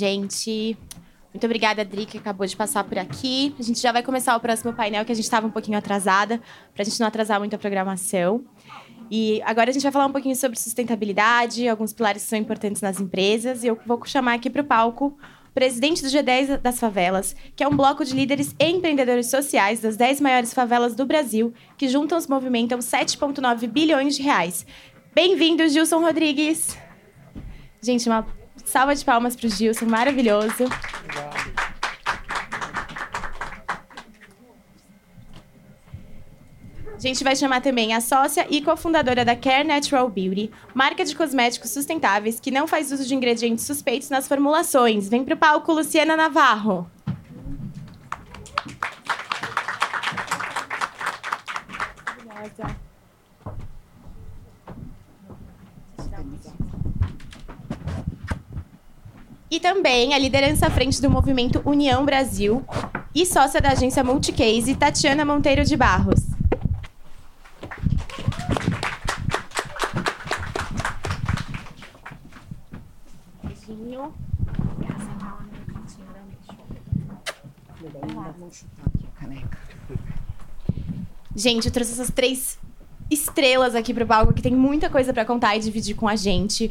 [0.00, 0.76] gente.
[1.32, 3.54] Muito obrigada, Adri, que acabou de passar por aqui.
[3.58, 6.40] A gente já vai começar o próximo painel, que a gente estava um pouquinho atrasada,
[6.74, 8.44] para a gente não atrasar muito a programação.
[9.10, 12.82] E agora a gente vai falar um pouquinho sobre sustentabilidade, alguns pilares que são importantes
[12.82, 13.62] nas empresas.
[13.62, 15.16] E eu vou chamar aqui para o palco
[15.48, 19.80] o presidente do G10 das Favelas, que é um bloco de líderes e empreendedores sociais
[19.80, 24.64] das 10 maiores favelas do Brasil, que juntos movimentam 7,9 bilhões de reais.
[25.14, 26.78] Bem-vindo, Gilson Rodrigues!
[27.82, 28.39] Gente, uma
[28.70, 30.64] salva de palmas para o Gilson, maravilhoso.
[36.94, 41.16] A gente vai chamar também a sócia e cofundadora da Care Natural Beauty, marca de
[41.16, 45.08] cosméticos sustentáveis que não faz uso de ingredientes suspeitos nas formulações.
[45.08, 46.90] Vem para o palco, Luciana Navarro.
[59.50, 62.64] E também a liderança à frente do movimento União Brasil
[63.12, 66.30] e sócia da agência Multicase, Tatiana Monteiro de Barros.
[81.34, 82.58] Gente, eu trouxe essas três
[83.10, 86.14] estrelas aqui para o palco que tem muita coisa para contar e dividir com a
[86.14, 86.70] gente.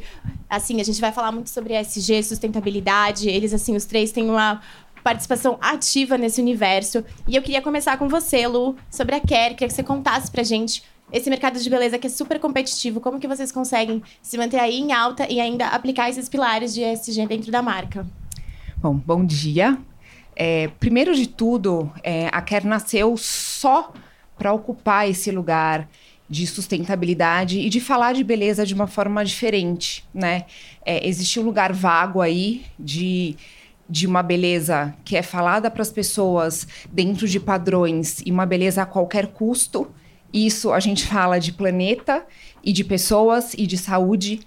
[0.50, 3.30] Assim, a gente vai falar muito sobre ESG, sustentabilidade.
[3.30, 4.62] Eles, assim, os três têm uma
[5.04, 7.04] participação ativa nesse universo.
[7.28, 9.54] E eu queria começar com você, Lu, sobre a Care.
[9.54, 13.00] Queria que você contasse pra gente esse mercado de beleza que é super competitivo.
[13.00, 16.82] Como que vocês conseguem se manter aí em alta e ainda aplicar esses pilares de
[16.82, 18.06] ESG dentro da marca?
[18.78, 19.78] Bom, bom dia.
[20.36, 23.92] É, primeiro de tudo, é, a Care nasceu só
[24.38, 25.88] para ocupar esse lugar
[26.30, 30.46] de sustentabilidade e de falar de beleza de uma forma diferente, né?
[30.86, 33.36] É, existe um lugar vago aí de
[33.90, 38.84] de uma beleza que é falada para as pessoas dentro de padrões e uma beleza
[38.84, 39.90] a qualquer custo.
[40.32, 42.24] Isso a gente fala de planeta
[42.64, 44.42] e de pessoas e de saúde.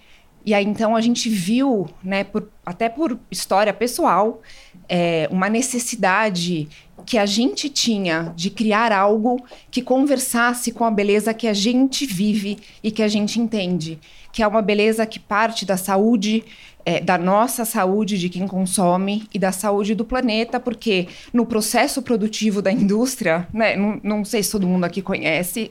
[0.47, 4.41] E aí então a gente viu, né, por, até por história pessoal,
[4.89, 6.69] é, uma necessidade
[7.05, 12.07] que a gente tinha de criar algo que conversasse com a beleza que a gente
[12.07, 13.99] vive e que a gente entende,
[14.33, 16.45] que é uma beleza que parte da saúde,
[16.85, 22.03] é, da nossa saúde, de quem consome e da saúde do planeta, porque no processo
[22.03, 25.71] produtivo da indústria, né, não, não sei se todo mundo aqui conhece,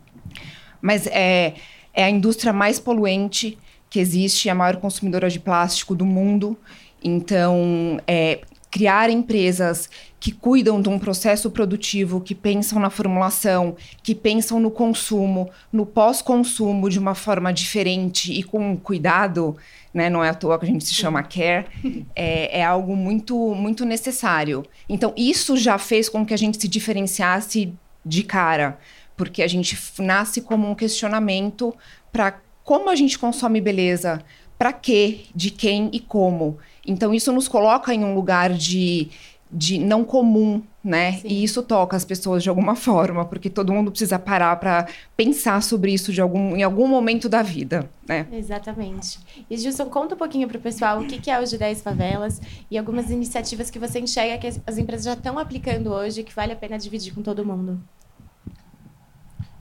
[0.80, 1.54] mas é,
[1.92, 3.58] é a indústria mais poluente
[3.90, 6.56] que existe, a maior consumidora de plástico do mundo.
[7.02, 8.40] Então, é,
[8.78, 9.90] criar empresas
[10.20, 15.84] que cuidam de um processo produtivo, que pensam na formulação, que pensam no consumo, no
[15.84, 19.56] pós-consumo de uma forma diferente e com cuidado,
[19.92, 20.08] né?
[20.08, 21.66] não é à toa que a gente se chama care,
[22.14, 24.64] é, é algo muito, muito necessário.
[24.88, 27.74] Então, isso já fez com que a gente se diferenciasse
[28.06, 28.78] de cara,
[29.16, 31.74] porque a gente nasce como um questionamento
[32.12, 34.22] para como a gente consome beleza,
[34.58, 36.58] para quê, de quem e como.
[36.86, 39.08] Então, isso nos coloca em um lugar de,
[39.52, 41.12] de não comum, né?
[41.12, 41.28] Sim.
[41.28, 45.62] E isso toca as pessoas de alguma forma, porque todo mundo precisa parar para pensar
[45.62, 48.26] sobre isso de algum, em algum momento da vida, né?
[48.32, 49.20] Exatamente.
[49.48, 52.40] E Gilson, conta um pouquinho para o pessoal o que é o G10 Favelas
[52.70, 56.52] e algumas iniciativas que você enxerga que as empresas já estão aplicando hoje que vale
[56.52, 57.80] a pena dividir com todo mundo.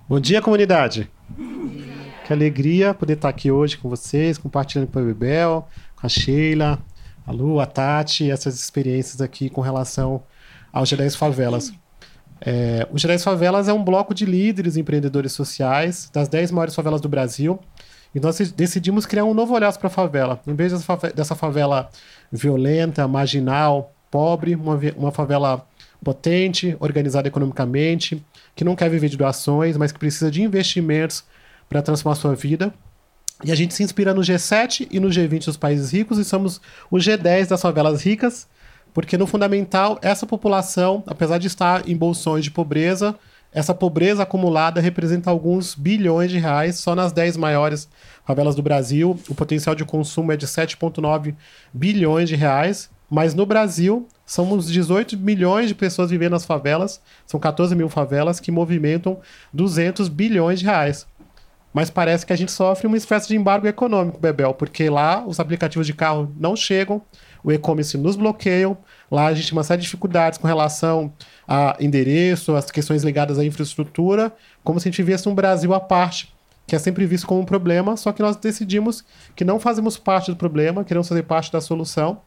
[0.09, 1.11] Bom dia, comunidade.
[2.27, 5.65] Que alegria poder estar aqui hoje com vocês, compartilhando com a Bebel,
[5.95, 6.77] com a Sheila,
[7.25, 10.21] a Lu, a Tati, essas experiências aqui com relação
[10.73, 11.71] ao G10 Favelas.
[12.41, 16.99] É, o G10 Favelas é um bloco de líderes empreendedores sociais das 10 maiores favelas
[16.99, 17.61] do Brasil.
[18.13, 20.41] E nós decidimos criar um novo olhar para a favela.
[20.45, 20.73] Em vez
[21.15, 21.89] dessa favela
[22.29, 25.65] violenta, marginal, pobre, uma, uma favela
[26.03, 28.21] potente, organizada economicamente,
[28.53, 31.23] que não quer viver de doações, mas que precisa de investimentos
[31.69, 32.73] para transformar sua vida.
[33.43, 36.59] E a gente se inspira no G7 e no G20 dos países ricos e somos
[36.89, 38.47] o G10 das favelas ricas,
[38.93, 43.15] porque no fundamental, essa população, apesar de estar em bolsões de pobreza,
[43.51, 47.87] essa pobreza acumulada representa alguns bilhões de reais só nas 10 maiores
[48.25, 49.17] favelas do Brasil.
[49.29, 51.35] O potencial de consumo é de 7,9
[51.73, 52.89] bilhões de reais.
[53.09, 58.39] Mas no Brasil, somos 18 milhões de pessoas vivendo nas favelas, são 14 mil favelas
[58.39, 59.19] que movimentam
[59.53, 61.07] 200 bilhões de reais.
[61.77, 65.39] Mas parece que a gente sofre uma espécie de embargo econômico, Bebel, porque lá os
[65.39, 67.03] aplicativos de carro não chegam,
[67.43, 68.75] o e-commerce nos bloqueiam,
[69.11, 71.13] lá a gente tem uma série de dificuldades com relação
[71.47, 74.33] a endereço, as questões ligadas à infraestrutura,
[74.63, 76.33] como se a gente vivesse um Brasil à parte,
[76.65, 80.31] que é sempre visto como um problema, só que nós decidimos que não fazemos parte
[80.31, 82.21] do problema, queremos fazer parte da solução.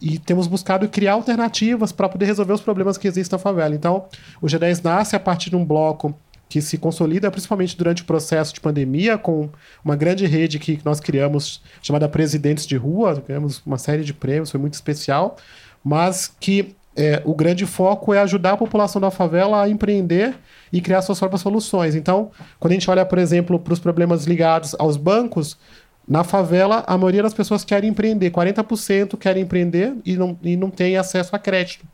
[0.00, 3.74] e temos buscado criar alternativas para poder resolver os problemas que existem na favela.
[3.74, 4.06] Então,
[4.40, 6.18] o G10 nasce a partir de um bloco
[6.48, 9.48] que se consolida principalmente durante o processo de pandemia, com
[9.84, 14.50] uma grande rede que nós criamos, chamada Presidentes de Rua, ganhamos uma série de prêmios,
[14.50, 15.36] foi muito especial,
[15.82, 20.34] mas que é, o grande foco é ajudar a população da favela a empreender
[20.72, 21.94] e criar suas próprias soluções.
[21.94, 25.58] Então, quando a gente olha, por exemplo, para os problemas ligados aos bancos,
[26.06, 30.70] na favela, a maioria das pessoas querem empreender, 40% querem empreender e não, e não
[30.70, 31.86] tem acesso a crédito.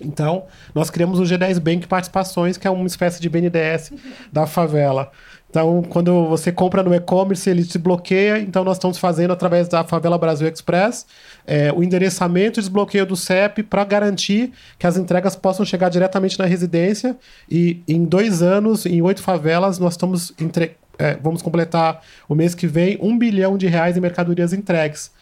[0.00, 3.92] Então, nós criamos o G10 Bank Participações, que é uma espécie de BNDES
[4.32, 5.10] da favela.
[5.50, 8.38] Então, quando você compra no e-commerce, ele se bloqueia.
[8.38, 11.06] Então, nós estamos fazendo através da Favela Brasil Express
[11.46, 16.38] é, o endereçamento e desbloqueio do CEP para garantir que as entregas possam chegar diretamente
[16.38, 17.16] na residência.
[17.50, 20.76] E em dois anos, em oito favelas, nós estamos entre...
[20.98, 25.12] É, vamos completar o mês que vem um bilhão de reais em mercadorias entregues.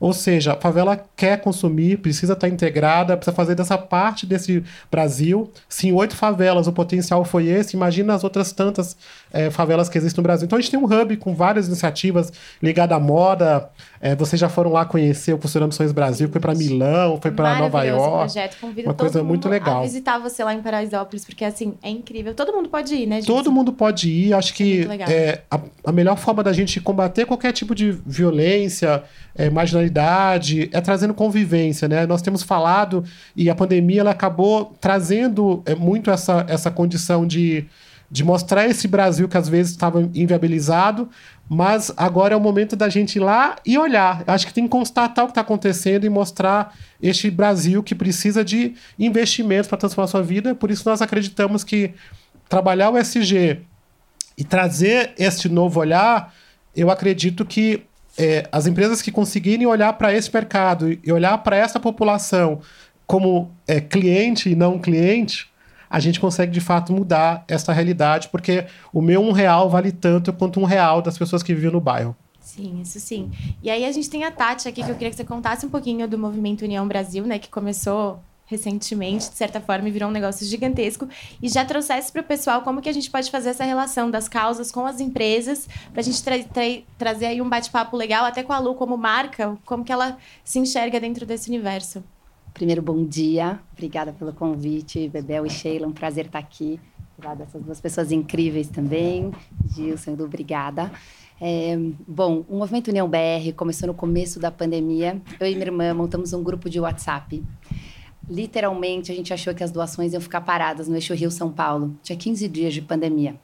[0.00, 5.50] Ou seja, a favela quer consumir, precisa estar integrada, precisa fazer dessa parte desse Brasil.
[5.68, 8.96] Se em oito favelas o potencial foi esse, imagina as outras tantas
[9.32, 10.46] é, favelas que existem no Brasil.
[10.46, 12.32] Então a gente tem um hub com várias iniciativas
[12.62, 13.70] ligadas à moda.
[14.04, 17.58] É, vocês já foram lá conhecer o Costurando Missões Brasil, foi para Milão, foi para
[17.58, 18.18] Nova York.
[18.18, 18.60] projeto.
[18.60, 19.80] Convido uma coisa muito legal.
[19.80, 22.34] visitar você lá em Paraisópolis, porque assim, é incrível.
[22.34, 23.26] Todo mundo pode ir, né, gente?
[23.26, 24.34] Todo mundo pode ir.
[24.34, 29.02] Acho que é, a, a melhor forma da gente combater qualquer tipo de violência,
[29.34, 32.04] é, marginalidade, é trazendo convivência, né?
[32.04, 33.04] Nós temos falado
[33.34, 37.64] e a pandemia ela acabou trazendo é, muito essa, essa condição de,
[38.10, 41.08] de mostrar esse Brasil que às vezes estava inviabilizado,
[41.48, 44.24] mas agora é o momento da gente ir lá e olhar.
[44.26, 48.44] Acho que tem que constatar o que está acontecendo e mostrar este Brasil que precisa
[48.44, 50.54] de investimentos para transformar sua vida.
[50.54, 51.92] Por isso nós acreditamos que
[52.48, 53.60] trabalhar o SG
[54.36, 56.34] e trazer este novo olhar,
[56.74, 57.82] eu acredito que
[58.18, 62.60] é, as empresas que conseguirem olhar para esse mercado e olhar para essa população
[63.06, 65.48] como é, cliente e não cliente,
[65.94, 70.32] a gente consegue de fato mudar essa realidade, porque o meu um real vale tanto
[70.32, 72.16] quanto um real das pessoas que vivem no bairro.
[72.40, 73.30] Sim, isso sim.
[73.62, 75.68] E aí a gente tem a Tati aqui, que eu queria que você contasse um
[75.68, 80.12] pouquinho do Movimento União Brasil, né, que começou recentemente, de certa forma, e virou um
[80.12, 81.08] negócio gigantesco,
[81.40, 84.28] e já trouxesse para o pessoal como que a gente pode fazer essa relação das
[84.28, 86.62] causas com as empresas, para a gente tra tra
[86.98, 90.58] trazer aí um bate-papo legal, até com a Lu como marca, como que ela se
[90.58, 92.02] enxerga dentro desse universo.
[92.54, 93.60] Primeiro, bom dia.
[93.72, 95.86] Obrigada pelo convite, Bebel e Sheila.
[95.86, 96.80] Um prazer estar aqui.
[97.18, 99.32] Obrigada essas duas pessoas incríveis também.
[99.74, 100.90] Gilson, Edu, obrigada.
[101.40, 105.20] É, bom, o Movimento União BR começou no começo da pandemia.
[105.38, 107.42] Eu e minha irmã montamos um grupo de WhatsApp
[108.28, 111.94] literalmente a gente achou que as doações iam ficar paradas no eixo Rio-São Paulo.
[112.02, 113.38] Tinha 15 dias de pandemia.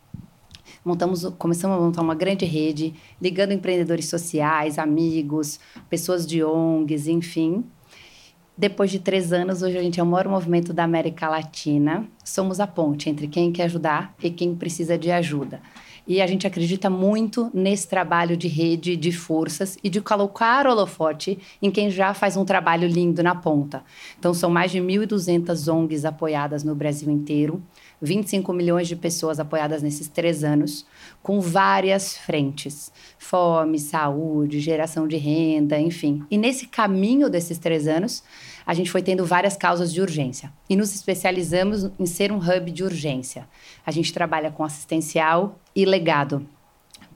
[0.84, 7.64] Montamos, começamos a montar uma grande rede, ligando empreendedores sociais, amigos, pessoas de ONGs, enfim.
[8.60, 12.06] Depois de três anos, hoje a gente é o maior movimento da América Latina.
[12.22, 15.62] Somos a ponte entre quem quer ajudar e quem precisa de ajuda.
[16.06, 21.38] E a gente acredita muito nesse trabalho de rede de forças e de colocar holofote
[21.62, 23.82] em quem já faz um trabalho lindo na ponta.
[24.18, 27.62] Então, são mais de 1.200 ONGs apoiadas no Brasil inteiro,
[28.02, 30.84] 25 milhões de pessoas apoiadas nesses três anos,
[31.22, 36.24] com várias frentes: fome, saúde, geração de renda, enfim.
[36.30, 38.22] E nesse caminho desses três anos,
[38.66, 42.70] a gente foi tendo várias causas de urgência e nos especializamos em ser um hub
[42.70, 43.48] de urgência.
[43.84, 46.46] A gente trabalha com assistencial e legado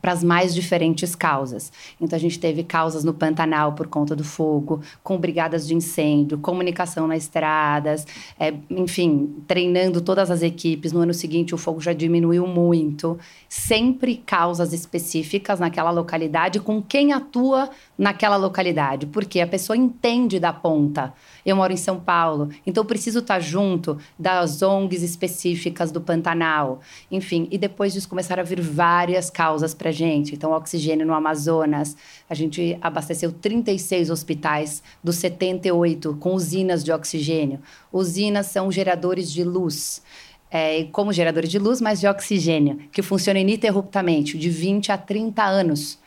[0.05, 1.73] para as mais diferentes causas.
[1.99, 6.37] Então, a gente teve causas no Pantanal por conta do fogo, com brigadas de incêndio,
[6.37, 8.07] comunicação nas estradas,
[8.39, 10.93] é, enfim, treinando todas as equipes.
[10.93, 13.19] No ano seguinte, o fogo já diminuiu muito.
[13.49, 20.53] Sempre causas específicas naquela localidade, com quem atua naquela localidade, porque a pessoa entende da
[20.53, 26.81] ponta eu moro em São Paulo, então preciso estar junto das ONGs específicas do Pantanal.
[27.11, 30.35] Enfim, e depois disso começaram a vir várias causas para gente.
[30.35, 31.97] Então, oxigênio no Amazonas,
[32.29, 37.61] a gente abasteceu 36 hospitais dos 78 com usinas de oxigênio.
[37.93, 40.03] Usinas são geradores de luz.
[40.51, 45.43] É, como geradores de luz, mas de oxigênio, que funcionam ininterruptamente, de 20 a 30
[45.43, 45.99] anos.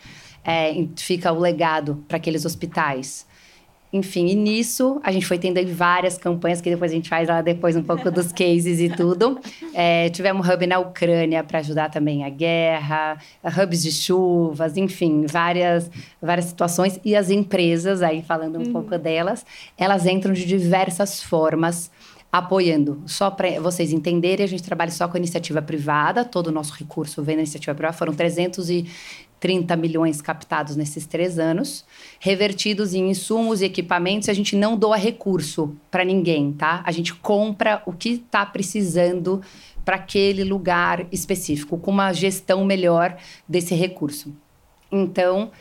[0.42, 3.28] É, fica o legado para aqueles hospitais.
[3.92, 7.42] Enfim, e nisso a gente foi tendo várias campanhas que depois a gente faz lá
[7.42, 9.40] depois um pouco dos cases e tudo.
[9.74, 15.26] É, tivemos um hub na Ucrânia para ajudar também a guerra, hubs de chuvas, enfim,
[15.26, 15.90] várias,
[16.22, 17.00] várias situações.
[17.04, 18.72] E as empresas, aí falando um uhum.
[18.74, 19.46] pouco delas,
[19.78, 21.90] elas entram de diversas formas
[22.32, 23.02] apoiando.
[23.06, 27.24] Só para vocês entenderem, a gente trabalha só com iniciativa privada, todo o nosso recurso
[27.24, 28.14] vem da iniciativa privada, foram
[29.40, 31.86] 330 milhões captados nesses três anos,
[32.20, 36.82] revertidos em insumos e equipamentos, a gente não doa recurso para ninguém, tá?
[36.86, 39.42] A gente compra o que está precisando
[39.86, 43.18] para aquele lugar específico, com uma gestão melhor
[43.48, 44.36] desse recurso.
[44.92, 45.52] Então,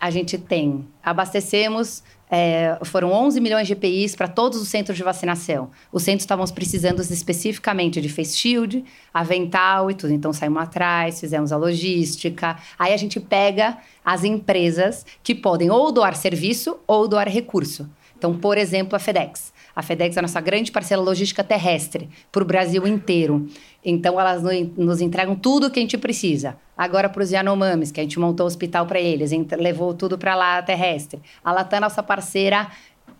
[0.00, 2.02] a gente tem, abastecemos
[2.36, 5.70] é, foram 11 milhões de EPIs para todos os centros de vacinação.
[5.92, 10.12] Os centros estavam precisando especificamente de face shield, avental e tudo.
[10.12, 12.56] Então saímos atrás, fizemos a logística.
[12.76, 17.88] Aí a gente pega as empresas que podem ou doar serviço ou doar recurso.
[18.18, 19.52] Então, por exemplo, a FedEx.
[19.76, 23.46] A FedEx é a nossa grande parceira logística terrestre para o Brasil inteiro.
[23.84, 24.42] Então, elas
[24.76, 26.56] nos entregam tudo o que a gente precisa.
[26.76, 30.34] Agora, para os Yanomamis, que a gente montou o hospital para eles, levou tudo para
[30.34, 31.20] lá terrestre.
[31.44, 32.68] A Latam é nossa parceira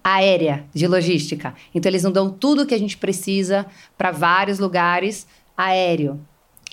[0.02, 1.54] aérea de logística.
[1.74, 3.64] Então, eles nos dão tudo que a gente precisa
[3.96, 6.20] para vários lugares aéreo.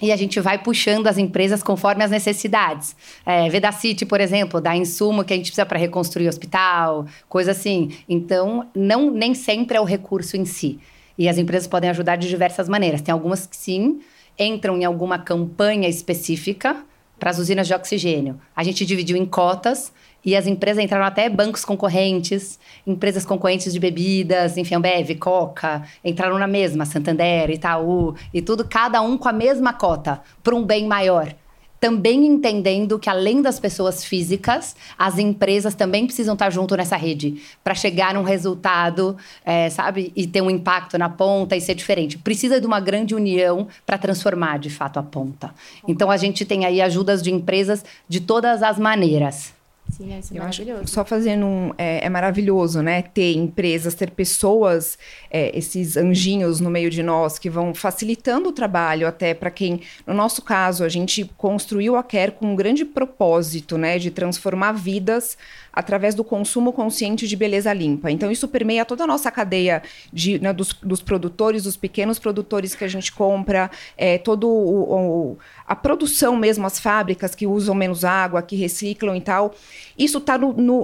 [0.01, 2.95] E a gente vai puxando as empresas conforme as necessidades.
[3.23, 7.51] É, Vedacity, por exemplo, dá insumo que a gente precisa para reconstruir o hospital, coisa
[7.51, 7.91] assim.
[8.09, 10.79] Então, não nem sempre é o recurso em si.
[11.17, 13.01] E as empresas podem ajudar de diversas maneiras.
[13.01, 13.99] Tem algumas que sim,
[14.41, 16.83] entram em alguma campanha específica
[17.19, 18.39] para as usinas de oxigênio.
[18.55, 19.93] A gente dividiu em cotas
[20.23, 26.37] e as empresas entraram até bancos concorrentes, empresas concorrentes de bebidas, enfim, Ambev, Coca, entraram
[26.37, 30.87] na mesma, Santander, Itaú, e tudo, cada um com a mesma cota, para um bem
[30.87, 31.33] maior.
[31.81, 37.41] Também entendendo que, além das pessoas físicas, as empresas também precisam estar junto nessa rede
[37.63, 40.13] para chegar num resultado, é, sabe?
[40.15, 42.19] E ter um impacto na ponta e ser diferente.
[42.19, 45.55] Precisa de uma grande união para transformar, de fato, a ponta.
[45.87, 49.51] Então, a gente tem aí ajudas de empresas de todas as maneiras.
[49.89, 50.87] Sim, é maravilhoso.
[50.87, 51.73] só fazendo um.
[51.77, 53.01] É, é, maravilhoso, né?
[53.01, 54.97] Ter empresas, ter pessoas,
[55.29, 59.81] é, esses anjinhos no meio de nós que vão facilitando o trabalho, até para quem.
[60.07, 63.99] No nosso caso, a gente construiu a Care com um grande propósito, né?
[63.99, 65.37] De transformar vidas
[65.73, 68.11] através do consumo consciente de beleza limpa.
[68.11, 72.75] Então, isso permeia toda a nossa cadeia de, né, dos, dos, produtores, dos pequenos produtores
[72.75, 77.73] que a gente compra, é, todo o, o, a produção mesmo, as fábricas que usam
[77.73, 79.55] menos água, que reciclam e tal.
[79.97, 80.37] Isso está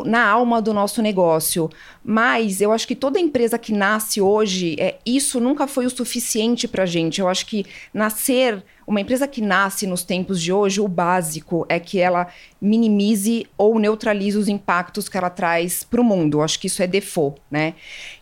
[0.06, 1.70] na alma do nosso negócio.
[2.03, 6.67] Mas eu acho que toda empresa que nasce hoje, é, isso nunca foi o suficiente
[6.67, 7.22] para a gente.
[7.22, 11.77] Eu acho que nascer uma empresa que nasce nos tempos de hoje, o básico é
[11.77, 12.27] que ela
[12.62, 16.41] minimize ou neutralize os impactos que ela traz para o mundo.
[16.41, 17.74] Acho que isso é default, né?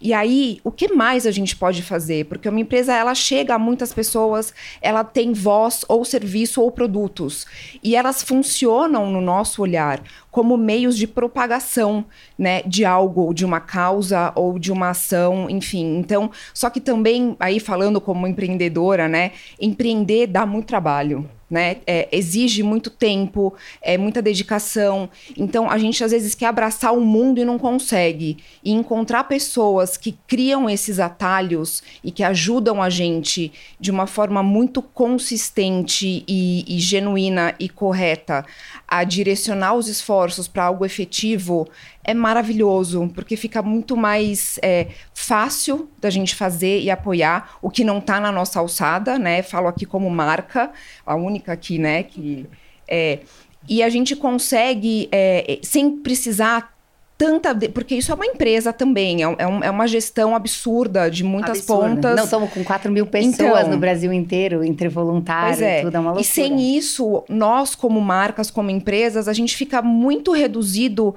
[0.01, 2.25] E aí, o que mais a gente pode fazer?
[2.25, 7.45] Porque uma empresa, ela chega a muitas pessoas, ela tem voz ou serviço ou produtos.
[7.83, 12.03] E elas funcionam, no nosso olhar, como meios de propagação,
[12.37, 15.97] né, de algo, de uma causa ou de uma ação, enfim.
[15.97, 19.31] Então, só que também aí falando como empreendedora, né,
[19.61, 21.77] empreender dá muito trabalho né?
[21.85, 25.09] É, exige muito tempo, é muita dedicação.
[25.37, 28.37] Então a gente às vezes quer abraçar o mundo e não consegue.
[28.63, 34.41] E encontrar pessoas que criam esses atalhos e que ajudam a gente de uma forma
[34.41, 38.45] muito consistente e, e genuína e correta
[38.87, 41.67] a direcionar os esforços para algo efetivo
[42.05, 47.83] é maravilhoso, porque fica muito mais é, fácil da gente fazer e apoiar o que
[47.83, 49.41] não está na nossa alçada, né?
[49.41, 50.71] Falo aqui como marca,
[51.05, 52.03] a única aqui, né?
[52.03, 52.45] Que,
[52.87, 53.19] é,
[53.67, 56.75] e a gente consegue, é, sem precisar
[57.17, 57.55] tanta.
[57.73, 61.59] Porque isso é uma empresa também, é, é, um, é uma gestão absurda de muitas
[61.59, 61.89] absurda.
[61.89, 62.15] pontas.
[62.15, 65.79] Não, estamos com 4 mil pessoas então, no Brasil inteiro, entre voluntários é.
[65.79, 66.21] e tudo, é uma loucura.
[66.21, 71.15] E sem isso, nós, como marcas, como empresas, a gente fica muito reduzido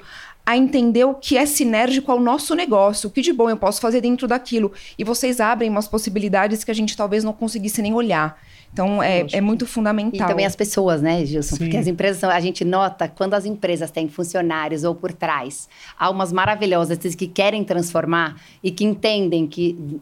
[0.49, 3.83] a entender o que é sinérgico ao nosso negócio, o que de bom eu posso
[3.83, 4.73] fazer dentro daquilo.
[4.99, 8.40] E vocês abrem umas possibilidades que a gente talvez não conseguisse nem olhar.
[8.73, 10.26] Então, é, é muito fundamental.
[10.26, 11.57] E também as pessoas, né, Gilson?
[11.57, 11.64] Sim.
[11.64, 16.33] Porque as empresas, a gente nota, quando as empresas têm funcionários ou por trás, almas
[16.33, 20.00] maravilhosas que querem transformar e que entendem que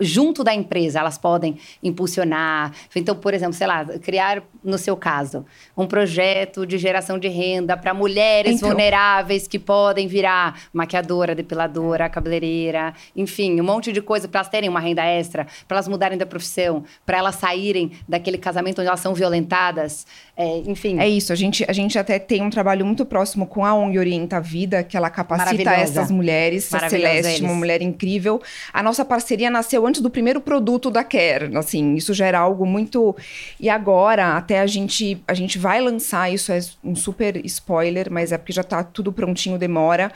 [0.00, 2.72] junto da empresa, elas podem impulsionar.
[2.94, 5.44] Então, por exemplo, sei lá, criar, no seu caso,
[5.76, 8.68] um projeto de geração de renda para mulheres então.
[8.68, 14.68] vulneráveis que podem virar maquiadora, depiladora, cabeleireira, enfim, um monte de coisa para elas terem
[14.68, 19.00] uma renda extra, para elas mudarem da profissão, para elas saírem daquele casamento onde elas
[19.00, 20.06] são violentadas,
[20.40, 21.00] é, enfim.
[21.00, 23.98] É isso, a gente, a gente até tem um trabalho muito próximo com a ONG
[23.98, 27.40] Orienta a Vida, que ela capacita essas mulheres, a Celeste, eles.
[27.40, 28.40] uma mulher incrível.
[28.72, 32.64] A nossa parceria nasceu antes do primeiro produto da Care, assim, isso já era algo
[32.64, 33.16] muito
[33.58, 38.30] e agora até a gente a gente vai lançar isso é um super spoiler, mas
[38.30, 40.12] é porque já está tudo prontinho, demora.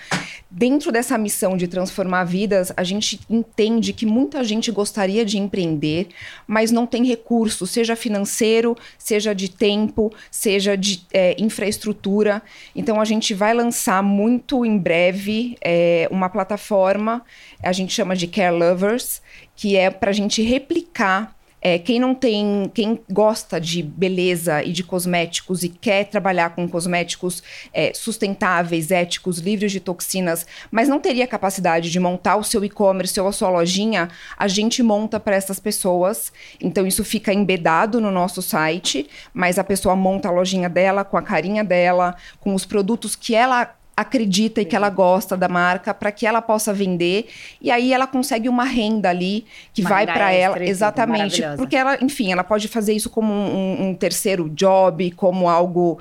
[0.48, 6.06] Dentro dessa missão de transformar vidas, a gente entende que muita gente gostaria de empreender,
[6.46, 12.42] mas não tem recurso, seja financeiro, seja de tempo, seja de é, infraestrutura.
[12.74, 17.22] Então a gente vai lançar muito em breve é, uma plataforma,
[17.62, 19.22] a gente chama de Care Lovers,
[19.56, 24.72] que é para a gente replicar é, quem não tem, quem gosta de beleza e
[24.72, 27.40] de cosméticos e quer trabalhar com cosméticos
[27.72, 33.18] é, sustentáveis, éticos, livres de toxinas, mas não teria capacidade de montar o seu e-commerce
[33.20, 36.32] ou a sua lojinha, a gente monta para essas pessoas.
[36.60, 41.16] Então isso fica embedado no nosso site, mas a pessoa monta a lojinha dela com
[41.16, 45.92] a carinha dela, com os produtos que ela acredita e que ela gosta da marca
[45.92, 47.28] para que ela possa vender.
[47.60, 51.98] E aí ela consegue uma renda ali que uma vai para ela exatamente porque ela
[52.02, 55.98] enfim ela pode fazer isso como um, um, terceiro job como algo.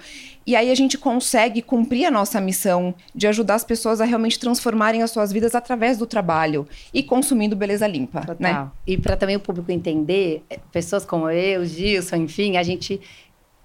[0.48, 4.40] E aí a gente consegue cumprir a nossa missão de ajudar as pessoas a realmente
[4.40, 8.38] transformarem as suas vidas através do trabalho e consumindo beleza limpa Total.
[8.40, 13.00] né e para também o público entender eh, pessoas como eu Gilson enfim a gente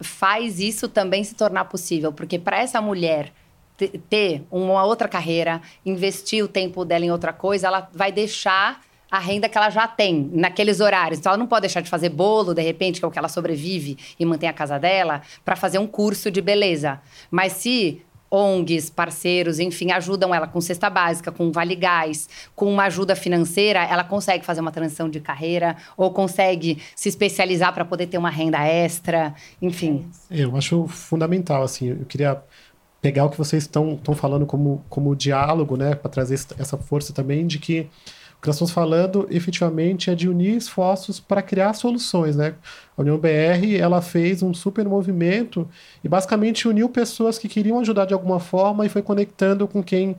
[0.00, 3.32] faz isso também se tornar possível porque para essa mulher
[4.08, 8.80] ter uma outra carreira, investir o tempo dela em outra coisa, ela vai deixar
[9.10, 11.18] a renda que ela já tem naqueles horários.
[11.18, 13.28] Então, ela não pode deixar de fazer bolo, de repente, que é o que ela
[13.28, 17.00] sobrevive e mantém a casa dela, para fazer um curso de beleza.
[17.30, 22.84] Mas se ONGs, parceiros, enfim, ajudam ela com cesta básica, com vale gás, com uma
[22.84, 28.06] ajuda financeira, ela consegue fazer uma transição de carreira ou consegue se especializar para poder
[28.06, 30.08] ter uma renda extra, enfim.
[30.30, 32.42] Eu acho fundamental, assim, eu queria
[33.06, 37.46] pegar o que vocês estão falando como, como diálogo, né, para trazer essa força também
[37.46, 37.88] de que
[38.36, 42.54] o que nós estamos falando efetivamente é de unir esforços para criar soluções, né?
[42.98, 45.68] A União BR ela fez um super movimento
[46.02, 50.16] e basicamente uniu pessoas que queriam ajudar de alguma forma e foi conectando com quem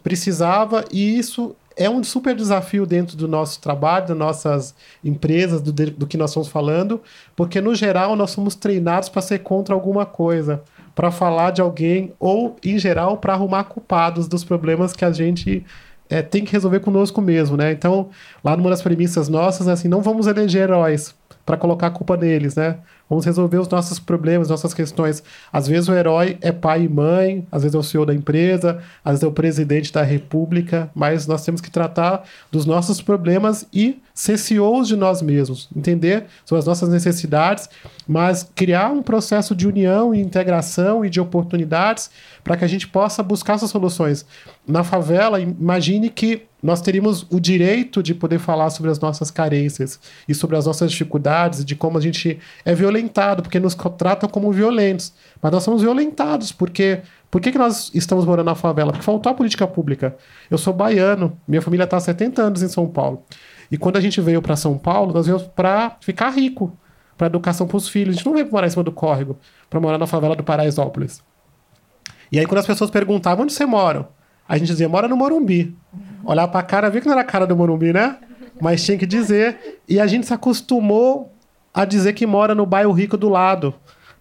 [0.00, 5.72] precisava e isso é um super desafio dentro do nosso trabalho, das nossas empresas, do,
[5.72, 7.02] do que nós estamos falando,
[7.34, 10.62] porque no geral nós somos treinados para ser contra alguma coisa
[10.98, 15.64] para falar de alguém ou, em geral, para arrumar culpados dos problemas que a gente
[16.10, 17.70] é, tem que resolver conosco mesmo, né?
[17.70, 18.08] Então,
[18.42, 21.14] lá numa das premissas nossas, é assim, não vamos eleger heróis
[21.48, 22.76] para colocar a culpa neles, né?
[23.08, 25.22] Vamos resolver os nossos problemas, nossas questões.
[25.50, 28.82] Às vezes o herói é pai e mãe, às vezes é o senhor da empresa,
[29.02, 33.66] às vezes é o presidente da república, mas nós temos que tratar dos nossos problemas
[33.72, 37.66] e ser CEOs de nós mesmos, entender sobre as nossas necessidades,
[38.06, 42.10] mas criar um processo de união e integração e de oportunidades
[42.44, 44.26] para que a gente possa buscar essas soluções.
[44.66, 50.00] Na favela, imagine que nós teríamos o direito de poder falar sobre as nossas carências
[50.28, 54.50] e sobre as nossas dificuldades, de como a gente é violentado, porque nos tratam como
[54.50, 55.12] violentos.
[55.40, 57.00] Mas nós somos violentados, porque.
[57.30, 58.90] Por que, que nós estamos morando na favela?
[58.90, 60.16] Porque faltou a política pública.
[60.50, 63.22] Eu sou baiano, minha família está há 70 anos em São Paulo.
[63.70, 66.74] E quando a gente veio para São Paulo, nós viemos para ficar rico,
[67.18, 68.14] para educação para os filhos.
[68.14, 70.42] A gente não veio para morar em cima do córrego, para morar na favela do
[70.42, 71.22] Paraisópolis.
[72.32, 74.08] E aí, quando as pessoas perguntavam onde você mora,
[74.48, 75.76] a gente dizia, mora no Morumbi.
[76.24, 78.16] Olhar pra cara, ver que não era a cara do Morumbi, né?
[78.60, 79.80] Mas tinha que dizer.
[79.86, 81.32] E a gente se acostumou
[81.72, 83.74] a dizer que mora no bairro rico do lado.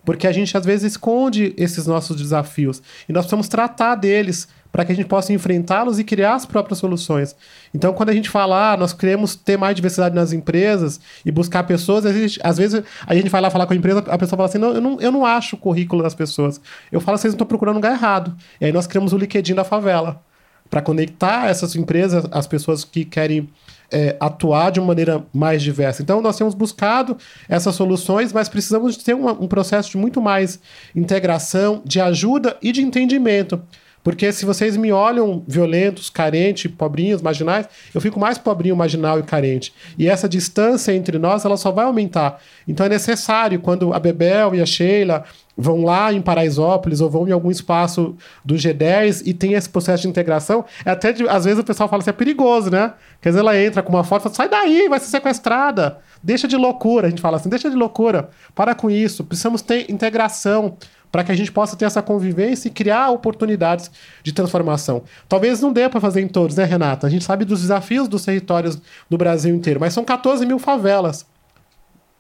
[0.04, 2.82] Porque a gente às vezes esconde esses nossos desafios.
[3.08, 6.80] E nós precisamos tratar deles para que a gente possa enfrentá-los e criar as próprias
[6.80, 7.36] soluções.
[7.74, 11.64] Então, quando a gente fala, ah, nós queremos ter mais diversidade nas empresas e buscar
[11.64, 14.38] pessoas, às vezes, às vezes a gente vai lá falar com a empresa, a pessoa
[14.38, 16.62] fala assim: não, eu não, eu não acho o currículo das pessoas.
[16.92, 18.36] Eu falo, vocês estão procurando um lugar errado.
[18.60, 20.22] E aí nós criamos o LinkedIn da favela
[20.70, 23.50] para conectar essas empresas, as pessoas que querem
[23.92, 26.02] é, atuar de uma maneira mais diversa.
[26.02, 30.60] Então, nós temos buscado essas soluções, mas precisamos ter uma, um processo de muito mais
[30.96, 33.62] integração, de ajuda e de entendimento.
[34.08, 39.24] Porque se vocês me olham violentos, carentes, pobrinhos, marginais, eu fico mais pobrinho, marginal e
[39.24, 39.74] carente.
[39.98, 42.40] E essa distância entre nós, ela só vai aumentar.
[42.66, 45.26] Então é necessário, quando a Bebel e a Sheila
[45.58, 48.16] vão lá em Paraisópolis ou vão em algum espaço
[48.46, 51.90] do G10 e tem esse processo de integração, é até de, às vezes o pessoal
[51.90, 52.94] fala assim, é perigoso, né?
[53.22, 55.98] Quer dizer, ela entra com uma foto e fala, sai daí, vai ser sequestrada.
[56.24, 59.26] Deixa de loucura, a gente fala assim, deixa de loucura, para com isso.
[59.26, 60.78] Precisamos ter integração
[61.12, 63.90] para que a gente possa ter essa convivência e criar oportunidades
[64.24, 65.04] de transformação.
[65.28, 67.08] Talvez não dê para fazer em todos, né, Renata?
[67.08, 71.26] A gente sabe dos desafios dos territórios do Brasil inteiro, mas são 14 mil favelas.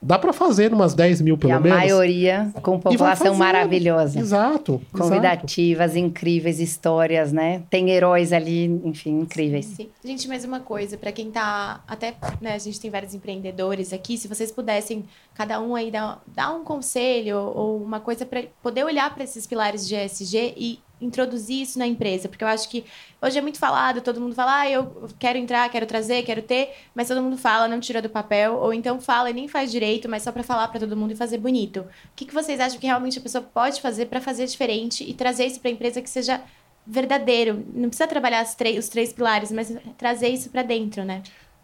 [0.01, 1.77] Dá para fazer umas 10 mil pelo e a menos.
[1.77, 4.19] A maioria com população maravilhosa.
[4.19, 4.81] Exato.
[4.91, 6.05] Convidativas, exato.
[6.05, 7.63] incríveis histórias, né?
[7.69, 9.65] Tem heróis ali, enfim, incríveis.
[9.65, 9.89] Sim.
[10.03, 14.17] Gente, mais uma coisa, para quem tá até, né, a gente tem vários empreendedores aqui,
[14.17, 18.83] se vocês pudessem cada um aí dar, dar um conselho ou uma coisa para poder
[18.83, 22.83] olhar para esses pilares de ESG e introduzir isso na empresa, porque eu acho que
[23.21, 26.73] hoje é muito falado, todo mundo fala, ah, eu quero entrar, quero trazer, quero ter,
[26.95, 30.09] mas todo mundo fala, não tira do papel, ou então fala e nem faz direito,
[30.09, 31.81] mas só para falar para todo mundo e fazer bonito.
[31.81, 35.13] O que, que vocês acham que realmente a pessoa pode fazer para fazer diferente e
[35.13, 36.41] trazer isso para a empresa que seja
[36.85, 37.65] verdadeiro?
[37.73, 41.21] Não precisa trabalhar os três pilares, mas trazer isso para dentro, né?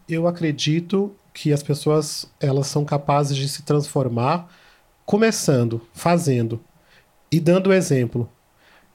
[0.07, 4.49] Eu acredito que as pessoas elas são capazes de se transformar
[5.05, 6.63] começando, fazendo
[7.31, 8.29] e dando exemplo.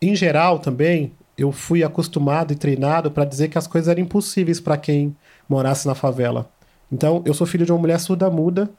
[0.00, 4.60] Em geral, também, eu fui acostumado e treinado para dizer que as coisas eram impossíveis
[4.60, 5.16] para quem
[5.48, 6.50] morasse na favela.
[6.90, 8.70] Então, eu sou filho de uma mulher surda-muda,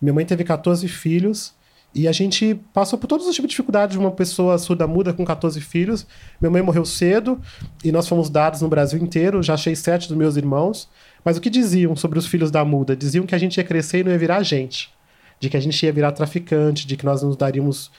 [0.00, 1.52] minha mãe teve 14 filhos,
[1.94, 5.24] e a gente passou por todos os tipos de dificuldades de uma pessoa surda-muda com
[5.24, 6.06] 14 filhos.
[6.40, 7.40] Minha mãe morreu cedo,
[7.82, 10.88] e nós fomos dados no Brasil inteiro, já achei sete dos meus irmãos.
[11.24, 12.94] Mas o que diziam sobre os filhos da muda?
[12.94, 14.90] Diziam que a gente ia crescer e não ia virar gente.
[15.40, 17.90] De que a gente ia virar traficante, de que nós nos daríamos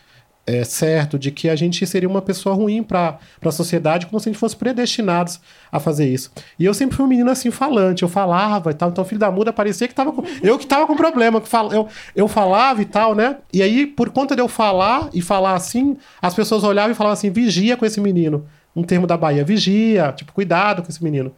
[0.49, 4.27] é, certo de que a gente seria uma pessoa ruim para a sociedade, como se
[4.27, 5.39] a gente fosse predestinados
[5.71, 6.31] a fazer isso.
[6.57, 9.29] E eu sempre fui um menino assim falante, eu falava e tal, então filho da
[9.29, 12.81] muda parecia que tava com, eu que tava com problema, que fal, eu, eu falava
[12.81, 13.37] e tal, né?
[13.53, 17.13] E aí, por conta de eu falar e falar assim, as pessoas olhavam e falavam
[17.13, 18.45] assim: vigia com esse menino.
[18.75, 21.33] Um termo da Bahia, vigia, tipo, cuidado com esse menino.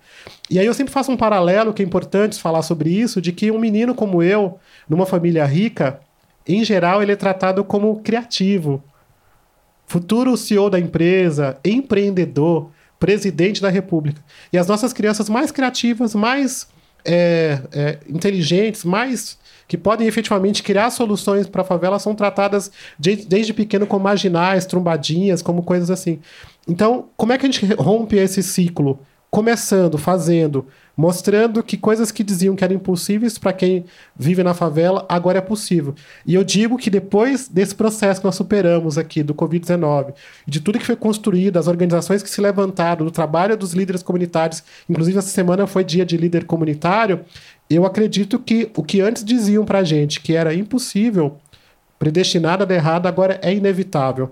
[0.50, 3.50] E aí eu sempre faço um paralelo que é importante falar sobre isso, de que
[3.50, 6.02] um menino como eu, numa família rica,
[6.47, 8.84] em geral, ele é tratado como criativo,
[9.91, 14.23] futuro CEO da empresa, empreendedor, presidente da República.
[14.54, 16.65] E as nossas crianças mais criativas, mais
[17.04, 23.17] é, é, inteligentes, mais que podem efetivamente criar soluções para a favela são tratadas de,
[23.17, 26.19] desde pequeno como marginais, trombadinhas, como coisas assim.
[26.65, 28.97] Então, como é que a gente rompe esse ciclo?
[29.30, 35.06] Começando, fazendo, mostrando que coisas que diziam que eram impossíveis para quem vive na favela,
[35.08, 35.95] agora é possível.
[36.25, 40.13] E eu digo que depois desse processo que nós superamos aqui do Covid-19,
[40.45, 44.63] de tudo que foi construído, as organizações que se levantaram, do trabalho dos líderes comunitários,
[44.89, 47.21] inclusive essa semana foi dia de líder comunitário,
[47.69, 51.38] eu acredito que o que antes diziam para a gente que era impossível,
[51.97, 54.32] predestinado a dar errado, agora é inevitável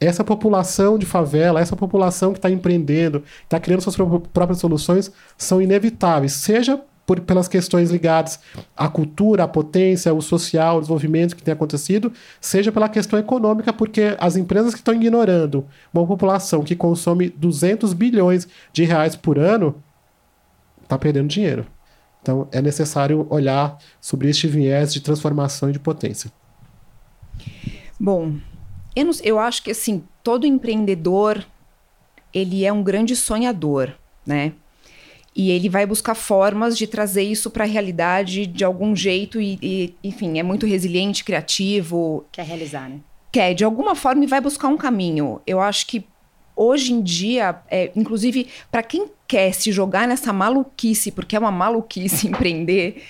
[0.00, 3.96] essa população de favela, essa população que está empreendendo, está criando suas
[4.32, 8.40] próprias soluções, são inevitáveis, seja por, pelas questões ligadas
[8.76, 13.72] à cultura, à potência, ao social, ao desenvolvimento que tem acontecido, seja pela questão econômica,
[13.72, 19.38] porque as empresas que estão ignorando uma população que consome 200 bilhões de reais por
[19.38, 19.82] ano,
[20.82, 21.66] está perdendo dinheiro.
[22.22, 26.30] Então é necessário olhar sobre este viés de transformação e de potência.
[27.98, 28.34] Bom,
[28.94, 31.44] eu, não, eu acho que assim, todo empreendedor
[32.32, 33.92] ele é um grande sonhador,
[34.26, 34.52] né?
[35.34, 39.58] E ele vai buscar formas de trazer isso para a realidade de algum jeito e,
[39.62, 42.24] e, enfim, é muito resiliente, criativo.
[42.32, 42.98] Quer realizar, né?
[43.32, 45.40] Quer, de alguma forma, e vai buscar um caminho.
[45.46, 46.04] Eu acho que
[46.56, 51.52] hoje em dia, é, inclusive, para quem quer se jogar nessa maluquice, porque é uma
[51.52, 53.02] maluquice empreender,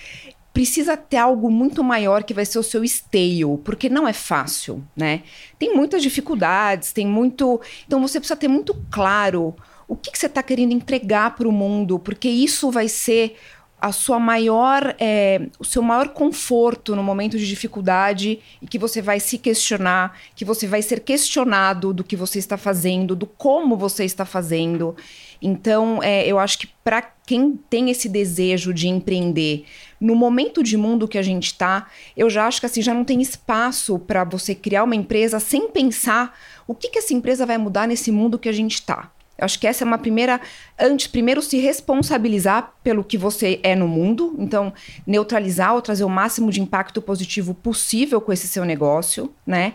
[0.53, 4.83] precisa ter algo muito maior que vai ser o seu esteio, porque não é fácil,
[4.97, 5.23] né?
[5.59, 7.61] Tem muitas dificuldades, tem muito.
[7.87, 9.55] Então você precisa ter muito claro
[9.87, 13.37] o que, que você está querendo entregar para o mundo, porque isso vai ser
[13.81, 19.01] a sua maior, é, o seu maior conforto no momento de dificuldade e que você
[19.01, 23.77] vai se questionar, que você vai ser questionado do que você está fazendo, do como
[23.77, 24.95] você está fazendo.
[25.41, 29.65] Então, é, eu acho que para quem tem esse desejo de empreender,
[30.01, 33.05] no momento de mundo que a gente está, eu já acho que assim já não
[33.05, 37.57] tem espaço para você criar uma empresa sem pensar o que, que essa empresa vai
[37.57, 39.11] mudar nesse mundo que a gente está.
[39.41, 40.39] Eu acho que essa é uma primeira.
[40.79, 44.37] Antes, primeiro, se responsabilizar pelo que você é no mundo.
[44.39, 44.73] Então,
[45.07, 49.73] neutralizar ou trazer o máximo de impacto positivo possível com esse seu negócio, né?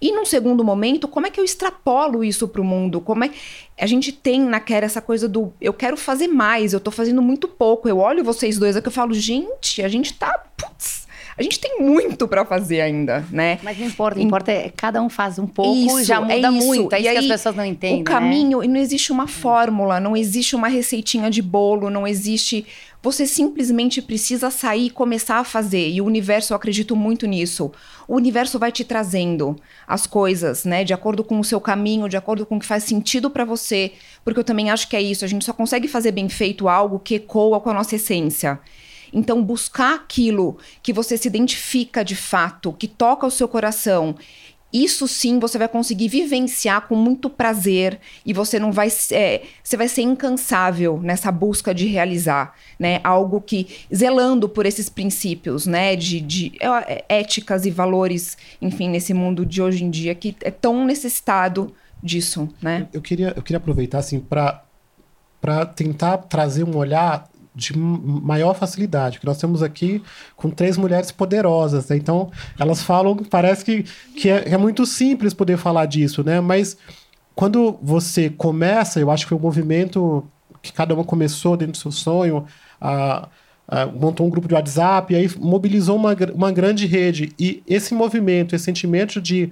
[0.00, 3.00] E num segundo momento, como é que eu extrapolo isso para o mundo?
[3.00, 3.30] Como é.
[3.80, 7.22] A gente tem na Quer essa coisa do eu quero fazer mais, eu estou fazendo
[7.22, 7.88] muito pouco.
[7.88, 10.37] Eu olho vocês dois aqui e falo, gente, a gente tá.
[11.38, 13.60] A gente tem muito para fazer ainda, né?
[13.62, 16.50] Mas não importa, importa é cada um faz um pouco isso, já muda é isso.
[16.50, 16.92] muito.
[16.92, 18.00] É isso e que as pessoas não entendem.
[18.00, 18.64] O caminho, né?
[18.64, 22.66] e não existe uma fórmula, não existe uma receitinha de bolo, não existe.
[23.00, 25.88] Você simplesmente precisa sair e começar a fazer.
[25.88, 27.70] E o universo, eu acredito muito nisso.
[28.08, 29.54] O universo vai te trazendo
[29.86, 30.82] as coisas, né?
[30.82, 33.92] De acordo com o seu caminho, de acordo com o que faz sentido para você.
[34.24, 35.24] Porque eu também acho que é isso.
[35.24, 38.58] A gente só consegue fazer bem feito algo que ecoa com a nossa essência.
[39.12, 44.14] Então, buscar aquilo que você se identifica de fato, que toca o seu coração
[44.72, 49.76] isso sim você vai conseguir vivenciar com muito prazer e você não vai é, você
[49.76, 53.00] vai ser incansável nessa busca de realizar né?
[53.02, 55.96] Algo que zelando por esses princípios né?
[55.96, 60.50] De, de é, éticas e valores enfim nesse mundo de hoje em dia que é
[60.50, 62.86] tão necessitado disso né?
[62.92, 64.62] Eu, eu queria eu queria aproveitar assim para
[65.40, 67.26] para tentar trazer um olhar
[67.58, 70.00] de maior facilidade, que nós temos aqui
[70.36, 71.96] com três mulheres poderosas, né?
[71.96, 73.82] Então, elas falam, parece que,
[74.16, 76.40] que é, é, muito simples poder falar disso, né?
[76.40, 76.76] Mas
[77.34, 80.24] quando você começa, eu acho que um movimento
[80.62, 82.46] que cada uma começou dentro do seu sonho,
[82.80, 83.28] a,
[83.66, 87.32] a, montou um grupo de WhatsApp, e aí mobilizou uma, uma grande rede.
[87.38, 89.50] E esse movimento, esse sentimento de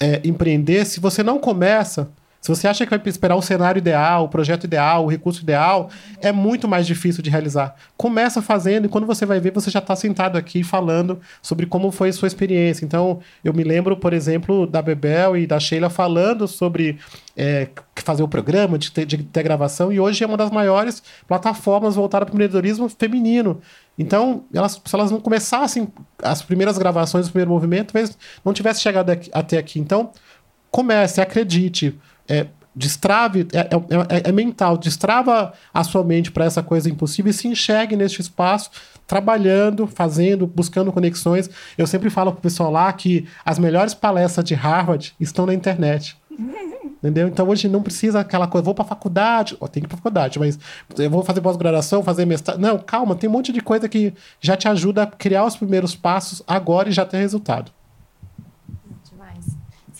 [0.00, 2.10] é, empreender, se você não começa,
[2.48, 5.90] se você acha que vai esperar o cenário ideal, o projeto ideal, o recurso ideal,
[6.18, 7.74] é muito mais difícil de realizar.
[7.94, 11.90] Começa fazendo e quando você vai ver, você já está sentado aqui falando sobre como
[11.90, 12.86] foi a sua experiência.
[12.86, 16.98] Então, eu me lembro, por exemplo, da Bebel e da Sheila falando sobre
[17.36, 21.02] é, fazer o programa, de ter, de ter gravação, e hoje é uma das maiores
[21.26, 23.60] plataformas voltadas para o empreendedorismo feminino.
[23.98, 25.88] Então, elas, se elas não começassem
[26.22, 29.78] as primeiras gravações, o primeiro movimento, talvez não tivesse chegado aqui, até aqui.
[29.78, 30.12] Então,
[30.70, 32.46] comece, acredite é,
[32.78, 37.34] destrave, é, é, é, é, mental, destrava a sua mente para essa coisa impossível e
[37.34, 38.70] se enxergue neste espaço,
[39.06, 41.50] trabalhando, fazendo, buscando conexões.
[41.76, 45.54] Eu sempre falo para o pessoal lá que as melhores palestras de Harvard estão na
[45.54, 46.16] internet.
[46.98, 47.28] Entendeu?
[47.28, 50.36] Então hoje não precisa aquela coisa, vou para faculdade, oh, tem que ir para faculdade,
[50.38, 50.58] mas
[50.98, 52.58] eu vou fazer pós-graduação, fazer mestrado.
[52.58, 55.94] Não, calma, tem um monte de coisa que já te ajuda a criar os primeiros
[55.94, 57.70] passos agora e já ter resultado.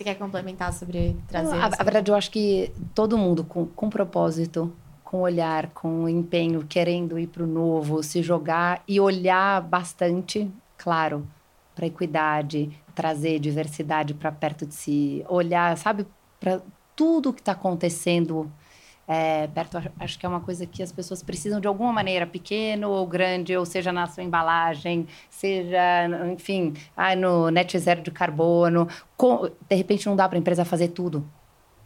[0.08, 1.54] Quer complementar sobre trazer?
[1.54, 4.72] a, a, verdade, eu acho que todo mundo com, com propósito,
[5.04, 11.26] com olhar, com empenho, querendo ir para o novo, se jogar e olhar bastante, claro,
[11.74, 16.06] para equidade, trazer diversidade para perto de si, olhar, sabe,
[16.40, 16.62] para
[16.96, 18.50] tudo que está acontecendo
[19.10, 22.90] é, perto, acho que é uma coisa que as pessoas precisam de alguma maneira, pequeno
[22.90, 28.86] ou grande, ou seja na sua embalagem, seja, enfim, ah, no net zero de carbono.
[29.16, 31.26] Com, de repente não dá para a empresa fazer tudo,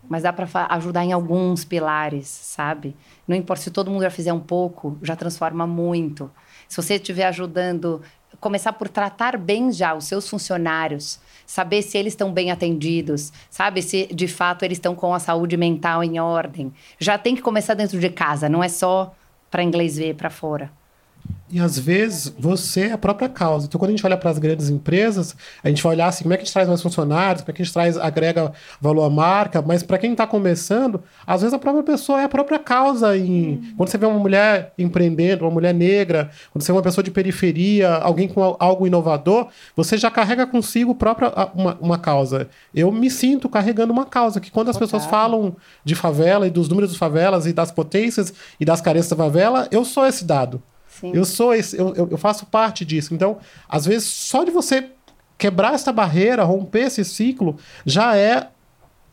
[0.09, 2.97] mas dá para ajudar em alguns pilares, sabe?
[3.27, 6.29] Não importa se todo mundo já fizer um pouco, já transforma muito.
[6.67, 8.03] Se você estiver ajudando,
[8.41, 13.83] começar por tratar bem já os seus funcionários, saber se eles estão bem atendidos, sabe?
[13.83, 16.73] Se de fato eles estão com a saúde mental em ordem.
[16.99, 19.15] Já tem que começar dentro de casa, não é só
[19.51, 20.71] para inglês ver para fora.
[21.53, 23.67] E às vezes você é a própria causa.
[23.67, 26.33] Então, quando a gente olha para as grandes empresas, a gente vai olhar assim, como
[26.33, 29.05] é que a gente traz mais funcionários, como é que a gente traz, agrega valor
[29.05, 32.59] à marca, mas para quem está começando, às vezes a própria pessoa é a própria
[32.59, 33.15] causa.
[33.19, 33.51] Em...
[33.51, 33.75] Uhum.
[33.77, 37.11] Quando você vê uma mulher empreendendo, uma mulher negra, quando você vê uma pessoa de
[37.11, 42.49] periferia, alguém com algo inovador, você já carrega consigo própria uma, uma causa.
[42.75, 44.89] Eu me sinto carregando uma causa, que quando as Total.
[44.89, 49.11] pessoas falam de favela e dos números das favelas e das potências e das carências
[49.11, 50.63] da favela, eu sou esse dado.
[51.03, 53.15] Eu sou esse, eu, eu faço parte disso.
[53.15, 53.39] Então,
[53.69, 54.91] às vezes, só de você
[55.37, 58.49] quebrar essa barreira, romper esse ciclo, já é,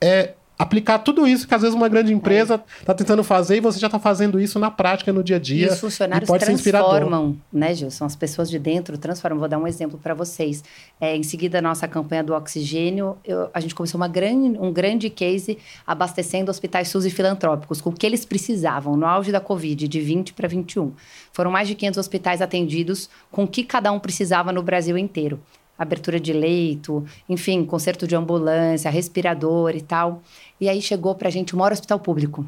[0.02, 3.80] é aplicar tudo isso que às vezes uma grande empresa está tentando fazer e você
[3.80, 5.68] já está fazendo isso na prática, no dia a dia.
[5.68, 8.04] E os funcionários e transformam, né, Gilson?
[8.04, 9.40] As pessoas de dentro transformam.
[9.40, 10.62] Vou dar um exemplo para vocês.
[11.00, 14.74] É, em seguida, a nossa campanha do oxigênio, eu, a gente começou uma grande, um
[14.74, 19.40] grande case abastecendo hospitais SUS e filantrópicos com o que eles precisavam no auge da
[19.40, 20.92] Covid, de 20 para 21.
[21.32, 25.40] Foram mais de 500 hospitais atendidos com o que cada um precisava no Brasil inteiro
[25.80, 30.22] abertura de leito, enfim, conserto de ambulância, respirador e tal.
[30.60, 32.46] E aí chegou para a gente o maior hospital público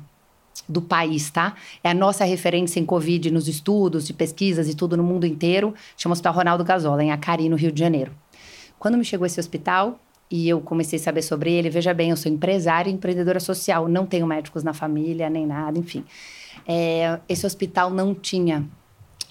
[0.68, 1.56] do país, tá?
[1.82, 5.74] É a nossa referência em Covid nos estudos, de pesquisas e tudo no mundo inteiro.
[5.96, 8.12] Chama Hospital Ronaldo Gazola, em Acari, no Rio de Janeiro.
[8.78, 12.18] Quando me chegou esse hospital e eu comecei a saber sobre ele, veja bem, eu
[12.18, 16.04] sou empresária e empreendedora social, não tenho médicos na família, nem nada, enfim.
[16.68, 18.68] É, esse hospital não tinha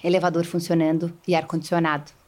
[0.03, 2.20] elevador funcionando e ar-condicionado.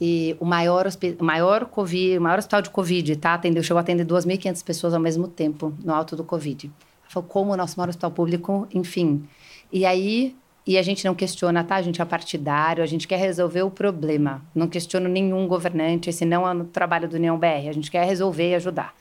[0.00, 0.86] E o maior,
[1.18, 3.34] o maior COVID, o maior hospital de Covid, tá?
[3.34, 6.70] Atendeu, chegou a atender 2.500 pessoas ao mesmo tempo no alto do Covid.
[7.06, 9.28] Falou, como o nosso maior hospital público, enfim.
[9.70, 10.34] E aí,
[10.66, 11.76] e a gente não questiona, tá?
[11.76, 14.42] A gente é partidário, a gente quer resolver o problema.
[14.54, 17.68] Não questiono nenhum governante, esse não é o trabalho do União BR.
[17.68, 18.94] A gente quer resolver e ajudar.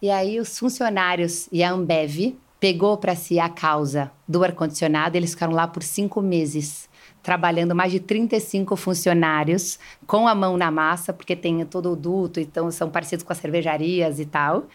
[0.00, 5.30] E aí, os funcionários e a Ambev pegou para si a causa do ar-condicionado, eles
[5.30, 6.88] ficaram lá por cinco meses
[7.26, 12.38] trabalhando mais de 35 funcionários com a mão na massa, porque tem todo o duto,
[12.38, 14.66] então são parecidos com as cervejarias e tal.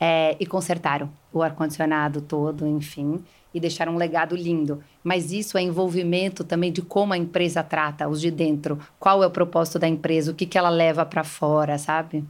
[0.00, 3.22] É, e consertaram o ar-condicionado todo, enfim
[3.54, 4.82] e deixar um legado lindo.
[5.02, 8.78] Mas isso é envolvimento também de como a empresa trata os de dentro.
[8.98, 12.24] Qual é o propósito da empresa, o que, que ela leva para fora, sabe?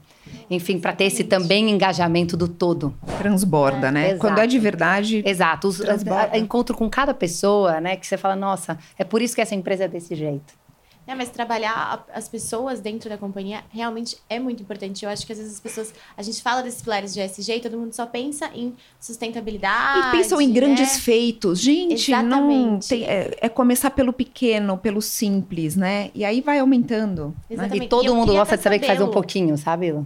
[0.50, 2.94] Enfim, para ter esse também engajamento do todo.
[3.18, 4.08] Transborda, né?
[4.08, 4.20] Exato.
[4.20, 5.22] Quando é de verdade.
[5.24, 5.68] Exato.
[5.68, 7.96] Os, a, a, encontro com cada pessoa, né?
[7.96, 10.61] Que você fala, nossa, é por isso que essa empresa é desse jeito.
[11.04, 15.04] É, mas trabalhar as pessoas dentro da companhia realmente é muito importante.
[15.04, 15.92] Eu acho que às vezes as pessoas.
[16.16, 20.08] A gente fala desses pilares de ESG e todo mundo só pensa em sustentabilidade.
[20.08, 20.98] E pensam em grandes né?
[21.00, 21.60] feitos.
[21.60, 22.38] Gente, Exatamente.
[22.38, 26.10] não tem, é, é, começar pelo pequeno, pelo simples, né?
[26.14, 27.34] E aí vai aumentando.
[27.50, 27.80] Exatamente.
[27.80, 27.86] Né?
[27.86, 29.88] E todo e mundo gosta de saber que faz um pouquinho, sabe?
[29.88, 30.02] É.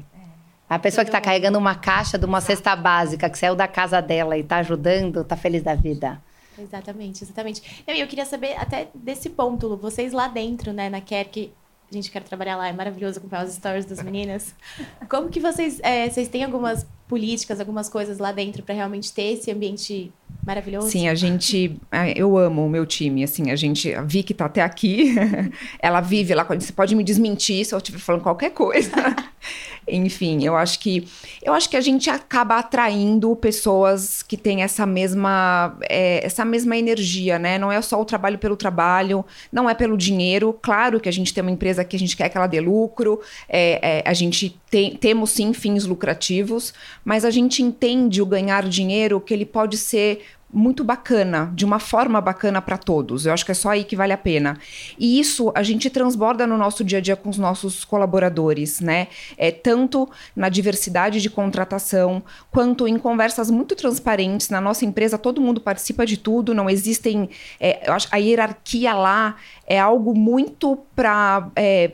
[0.68, 4.00] A pessoa que está carregando uma caixa de uma cesta básica, que saiu da casa
[4.00, 6.20] dela e está ajudando, está feliz da vida.
[6.58, 7.84] Exatamente, exatamente.
[7.86, 11.52] E eu queria saber até desse ponto, vocês lá dentro, né, na que
[11.90, 14.54] a gente quer trabalhar lá, é maravilhoso acompanhar as stories das meninas.
[15.08, 19.34] Como que vocês, é, vocês têm algumas políticas, algumas coisas lá dentro para realmente ter
[19.34, 20.12] esse ambiente
[20.44, 20.90] maravilhoso?
[20.90, 21.76] Sim, a gente,
[22.14, 25.14] eu amo o meu time, assim, a gente, a Vicky tá até aqui,
[25.80, 28.90] ela vive lá, você pode me desmentir se eu estiver falando qualquer coisa.
[29.88, 31.06] Enfim, eu acho que
[31.40, 36.76] eu acho que a gente acaba atraindo pessoas que têm essa mesma é, essa mesma
[36.76, 37.56] energia, né?
[37.56, 40.58] Não é só o trabalho pelo trabalho, não é pelo dinheiro.
[40.60, 43.20] Claro que a gente tem uma empresa que a gente quer que ela dê lucro,
[43.48, 46.74] é, é, a gente tem, temos sim fins lucrativos,
[47.06, 51.78] mas a gente entende o ganhar dinheiro que ele pode ser muito bacana, de uma
[51.78, 53.26] forma bacana para todos.
[53.26, 54.58] Eu acho que é só aí que vale a pena.
[54.98, 59.06] E isso a gente transborda no nosso dia a dia com os nossos colaboradores, né?
[59.36, 64.48] É tanto na diversidade de contratação, quanto em conversas muito transparentes.
[64.48, 67.28] Na nossa empresa, todo mundo participa de tudo, não existem.
[67.60, 71.50] É, a hierarquia lá é algo muito para.
[71.54, 71.92] É,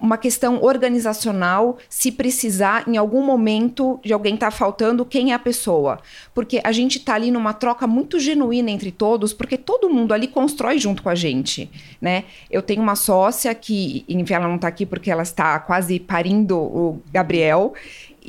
[0.00, 5.34] uma questão organizacional, se precisar, em algum momento de alguém estar tá faltando, quem é
[5.34, 6.00] a pessoa.
[6.34, 10.28] Porque a gente está ali numa troca muito genuína entre todos, porque todo mundo ali
[10.28, 12.24] constrói junto com a gente, né?
[12.50, 16.56] Eu tenho uma sócia que, enfim, ela não está aqui porque ela está quase parindo
[16.56, 17.74] o Gabriel,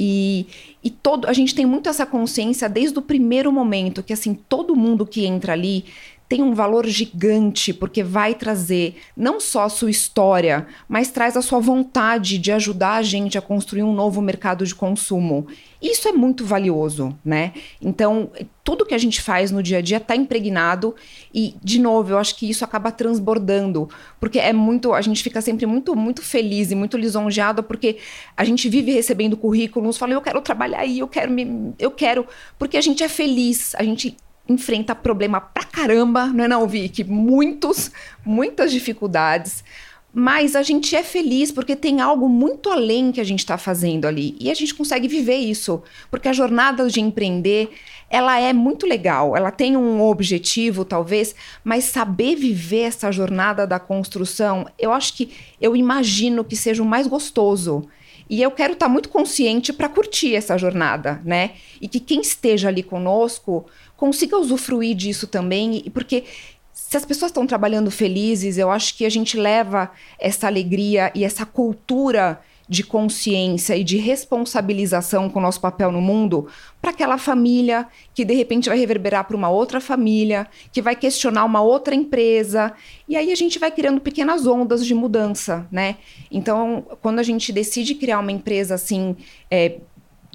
[0.02, 0.48] e,
[0.82, 4.74] e todo, a gente tem muito essa consciência desde o primeiro momento que assim todo
[4.74, 5.84] mundo que entra ali
[6.30, 11.42] tem um valor gigante, porque vai trazer não só a sua história, mas traz a
[11.42, 15.48] sua vontade de ajudar a gente a construir um novo mercado de consumo.
[15.82, 17.54] Isso é muito valioso, né?
[17.82, 18.30] Então,
[18.63, 20.94] tudo que a gente faz no dia a dia está impregnado
[21.34, 23.89] e, de novo, eu acho que isso acaba transbordando,
[24.20, 27.98] porque é muito, a gente fica sempre muito, muito feliz e muito lisonjeado, porque
[28.38, 32.28] a gente vive recebendo currículos, fala, eu quero trabalhar aí, eu quero me, eu quero,
[32.60, 34.15] porque a gente é feliz, a gente
[34.50, 37.04] enfrenta problema pra caramba, não é não, Vicky?
[37.04, 37.92] Muitos,
[38.26, 39.64] muitas dificuldades.
[40.12, 44.06] Mas a gente é feliz porque tem algo muito além que a gente está fazendo
[44.06, 44.36] ali.
[44.40, 45.84] E a gente consegue viver isso.
[46.10, 47.70] Porque a jornada de empreender,
[48.10, 49.38] ela é muito legal.
[49.38, 55.32] Ela tem um objetivo, talvez, mas saber viver essa jornada da construção, eu acho que,
[55.62, 57.88] eu imagino que seja o mais gostoso.
[58.28, 61.52] E eu quero estar tá muito consciente para curtir essa jornada, né?
[61.82, 63.66] E que quem esteja ali conosco
[64.00, 66.24] consiga usufruir disso também, porque
[66.72, 71.26] se as pessoas estão trabalhando felizes, eu acho que a gente leva essa alegria e
[71.26, 76.48] essa cultura de consciência e de responsabilização com o nosso papel no mundo
[76.80, 81.46] para aquela família que de repente vai reverberar para uma outra família, que vai questionar
[81.46, 82.72] uma outra empresa.
[83.08, 85.98] E aí a gente vai criando pequenas ondas de mudança, né?
[86.32, 89.18] Então, quando a gente decide criar uma empresa assim,
[89.50, 89.78] é,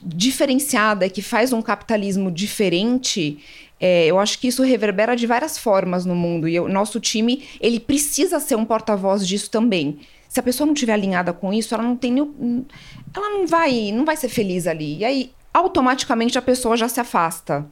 [0.05, 3.39] diferenciada, que faz um capitalismo diferente,
[3.81, 6.49] é, eu acho que isso reverbera de várias formas no mundo.
[6.49, 10.01] E o nosso time, ele precisa ser um porta-voz disso também.
[10.29, 14.05] Se a pessoa não estiver alinhada com isso, ela não tem ela não vai, não
[14.05, 14.99] vai ser feliz ali.
[14.99, 17.67] E aí, automaticamente, a pessoa já se afasta.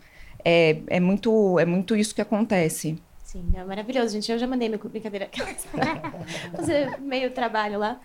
[0.44, 2.98] É, é, muito, é muito isso que acontece.
[3.32, 4.30] Sim, é maravilhoso, gente.
[4.30, 5.26] Eu já mandei meu brincadeira
[6.54, 7.98] fazer meio trabalho lá.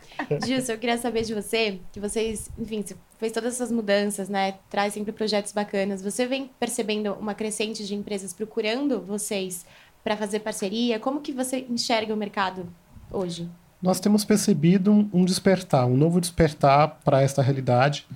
[0.45, 4.53] Gilson, eu queria saber de você, que vocês, enfim, você fez todas essas mudanças, né?
[4.69, 6.01] Traz sempre projetos bacanas.
[6.01, 9.65] Você vem percebendo uma crescente de empresas procurando vocês
[10.01, 10.97] para fazer parceria?
[10.97, 12.65] Como que você enxerga o mercado
[13.11, 13.49] hoje?
[13.81, 18.07] Nós temos percebido um despertar, um novo despertar para esta realidade,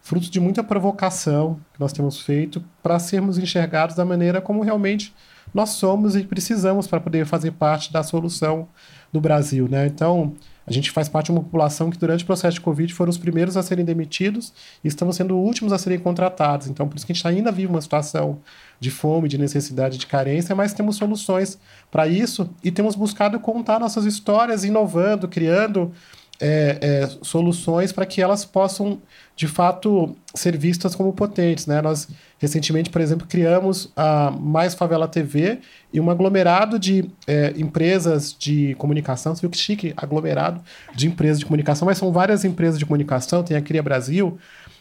[0.00, 5.12] fruto de muita provocação que nós temos feito para sermos enxergados da maneira como realmente
[5.52, 8.68] nós somos e precisamos para poder fazer parte da solução
[9.12, 9.86] do Brasil, né?
[9.86, 10.34] Então,
[10.66, 13.18] a gente faz parte de uma população que, durante o processo de Covid, foram os
[13.18, 14.52] primeiros a serem demitidos
[14.84, 16.68] e estamos sendo os últimos a serem contratados.
[16.68, 18.38] Então, por isso que a gente ainda vive uma situação
[18.78, 21.58] de fome, de necessidade, de carência, mas temos soluções
[21.90, 25.92] para isso e temos buscado contar nossas histórias, inovando, criando
[26.40, 29.00] é, é, soluções para que elas possam,
[29.36, 31.66] de fato, ser vistas como potentes.
[31.66, 31.82] Né?
[31.82, 35.60] Nós, recentemente, por exemplo, criamos a Mais Favela TV
[35.92, 39.34] e um aglomerado de é, empresas de comunicação.
[39.34, 39.92] Você viu que chique?
[39.96, 40.62] Aglomerado
[40.94, 43.42] de empresas de comunicação, mas são várias empresas de comunicação.
[43.42, 44.38] Tem a Cria Brasil,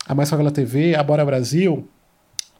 [0.07, 1.87] a Mais Favela TV, a Bora Brasil,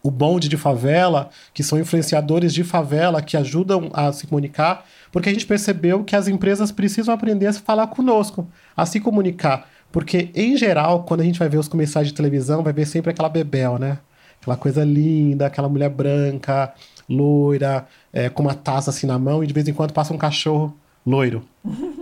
[0.01, 5.29] o Bonde de Favela, que são influenciadores de favela que ajudam a se comunicar porque
[5.29, 9.67] a gente percebeu que as empresas precisam aprender a se falar conosco, a se comunicar.
[9.91, 13.11] Porque, em geral, quando a gente vai ver os comerciais de televisão, vai ver sempre
[13.11, 13.97] aquela bebel, né?
[14.39, 16.73] Aquela coisa linda, aquela mulher branca,
[17.09, 20.17] loira, é, com uma taça assim na mão, e de vez em quando passa um
[20.17, 20.75] cachorro
[21.05, 21.43] loiro.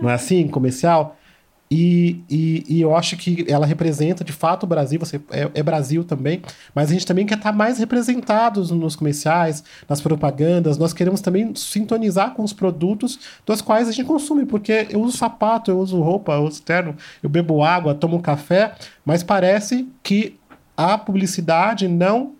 [0.00, 1.16] Não é assim, comercial?
[1.70, 5.62] E, e, e, eu acho que ela representa de fato o Brasil, você é, é,
[5.62, 6.40] Brasil também,
[6.74, 10.78] mas a gente também quer estar mais representados nos comerciais, nas propagandas.
[10.78, 15.18] Nós queremos também sintonizar com os produtos dos quais a gente consome, porque eu uso
[15.18, 20.38] sapato, eu uso roupa, eu uso terno, eu bebo água, tomo café, mas parece que
[20.74, 22.37] a publicidade não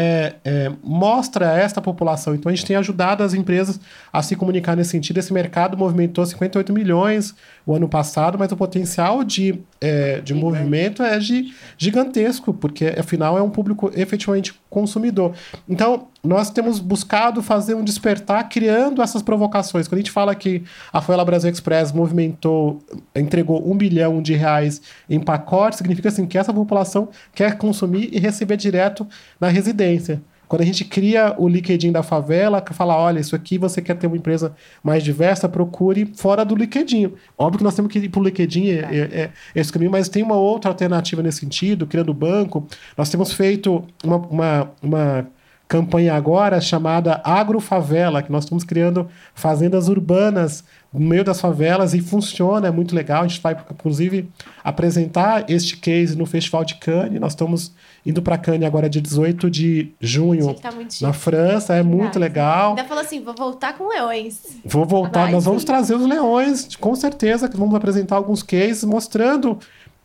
[0.00, 2.32] é, é, mostra a esta população.
[2.32, 3.80] Então a gente tem ajudado as empresas
[4.12, 5.18] a se comunicar nesse sentido.
[5.18, 7.34] Esse mercado movimentou 58 milhões
[7.66, 13.36] o ano passado, mas o potencial de, é, de movimento é de, gigantesco, porque afinal
[13.36, 15.34] é um público efetivamente consumidor.
[15.68, 19.88] Então, nós temos buscado fazer um despertar criando essas provocações.
[19.88, 20.62] Quando a gente fala que
[20.92, 22.80] a Fuela Brasil Express movimentou,
[23.14, 28.18] entregou um bilhão de reais em pacotes, significa assim que essa população quer consumir e
[28.18, 29.06] receber direto
[29.40, 30.20] na residência.
[30.48, 33.94] Quando a gente cria o LinkedIn da favela, que fala, olha, isso aqui você quer
[33.94, 37.12] ter uma empresa mais diversa, procure fora do LinkedIn.
[37.36, 40.08] Óbvio que nós temos que ir para o LinkedIn, é, é, é, esse caminho, mas
[40.08, 42.66] tem uma outra alternativa nesse sentido, criando banco.
[42.96, 45.28] Nós temos feito uma, uma, uma
[45.68, 52.00] campanha agora chamada Agrofavela, que nós estamos criando fazendas urbanas no meio das favelas e
[52.00, 53.22] funciona, é muito legal.
[53.22, 54.30] A gente vai, inclusive,
[54.64, 57.20] apresentar este case no Festival de Cannes.
[57.20, 57.74] Nós estamos
[58.06, 60.70] indo para Cannes agora dia 18 de junho tá
[61.02, 62.70] na França, é muito legal.
[62.70, 64.40] Ainda falou assim, vou voltar com leões.
[64.64, 65.50] Vou voltar, Vai, nós sim.
[65.50, 69.58] vamos trazer os leões, com certeza, que vamos apresentar alguns cases mostrando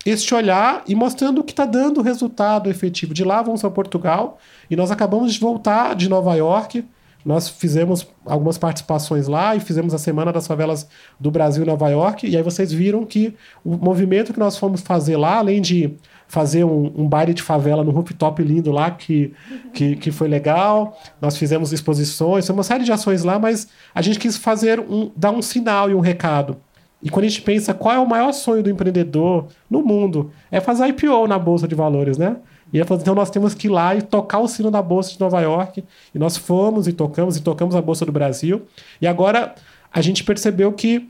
[0.06, 3.14] este olhar e mostrando o que está dando resultado efetivo.
[3.14, 4.38] De lá vamos para Portugal
[4.70, 6.86] e nós acabamos de voltar de Nova York.
[7.26, 10.88] Nós fizemos algumas participações lá e fizemos a Semana das Favelas
[11.18, 12.28] do Brasil em Nova York.
[12.28, 13.34] E aí vocês viram que
[13.64, 15.96] o movimento que nós fomos fazer lá, além de
[16.28, 19.34] fazer um, um baile de favela no rooftop lindo lá, que,
[19.74, 21.00] que, que foi legal.
[21.22, 25.32] Nós fizemos exposições, uma série de ações lá, mas a gente quis fazer um, dar
[25.32, 26.58] um sinal e um recado.
[27.04, 30.62] E quando a gente pensa qual é o maior sonho do empreendedor no mundo, é
[30.62, 32.38] fazer IPO na Bolsa de Valores, né?
[32.72, 35.12] E ele falou, então nós temos que ir lá e tocar o sino da Bolsa
[35.12, 35.84] de Nova York.
[36.16, 38.64] E nós fomos e tocamos, e tocamos a Bolsa do Brasil.
[39.00, 39.54] E agora
[39.92, 41.08] a gente percebeu que.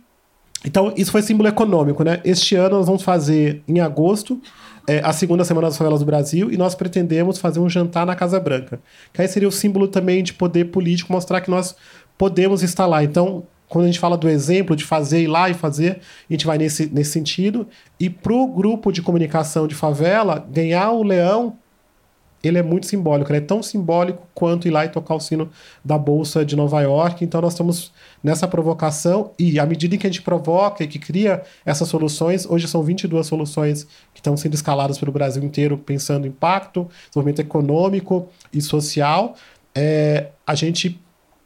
[0.65, 2.21] Então, isso foi símbolo econômico, né?
[2.25, 4.41] Este ano nós vamos fazer, em agosto,
[4.87, 8.15] é, a segunda semana das favelas do Brasil e nós pretendemos fazer um jantar na
[8.15, 8.79] Casa Branca.
[9.13, 11.75] Que aí seria o símbolo também de poder político, mostrar que nós
[12.17, 13.03] podemos estar lá.
[13.03, 13.43] Então,
[13.73, 15.99] quando a gente fala do exemplo de fazer ir lá e fazer,
[16.29, 17.67] a gente vai nesse, nesse sentido.
[17.99, 21.57] E para o grupo de comunicação de favela, ganhar o leão
[22.43, 25.49] ele é muito simbólico, ele é tão simbólico quanto ir lá e tocar o sino
[25.83, 27.23] da Bolsa de Nova York.
[27.23, 31.41] Então nós estamos nessa provocação e à medida que a gente provoca e que cria
[31.65, 36.29] essas soluções, hoje são 22 soluções que estão sendo escaladas pelo Brasil inteiro pensando em
[36.29, 39.35] impacto, desenvolvimento econômico e social.
[39.73, 41.01] É, a gente,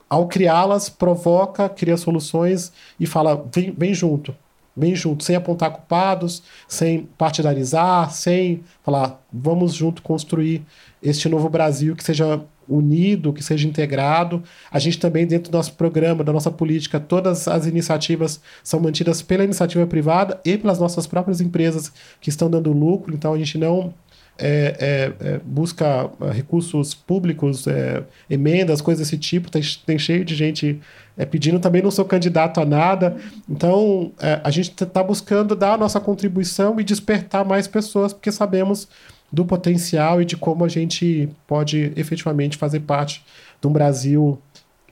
[0.09, 4.35] ao criá-las, provoca, cria soluções e fala, vem, vem junto,
[4.75, 10.63] bem junto, sem apontar culpados, sem partidarizar, sem falar, vamos junto construir
[11.01, 14.43] este novo Brasil que seja unido, que seja integrado.
[14.69, 19.21] A gente também, dentro do nosso programa, da nossa política, todas as iniciativas são mantidas
[19.21, 23.57] pela iniciativa privada e pelas nossas próprias empresas que estão dando lucro, então a gente
[23.57, 23.93] não
[24.37, 24.75] é,
[25.19, 29.49] é, é, busca recursos públicos, é, emendas, coisas desse tipo.
[29.49, 30.79] Tem, tem cheio de gente
[31.17, 31.59] é, pedindo.
[31.59, 33.17] Também não sou candidato a nada.
[33.49, 38.31] Então, é, a gente está buscando dar a nossa contribuição e despertar mais pessoas, porque
[38.31, 38.87] sabemos
[39.31, 43.25] do potencial e de como a gente pode efetivamente fazer parte
[43.59, 44.39] de um Brasil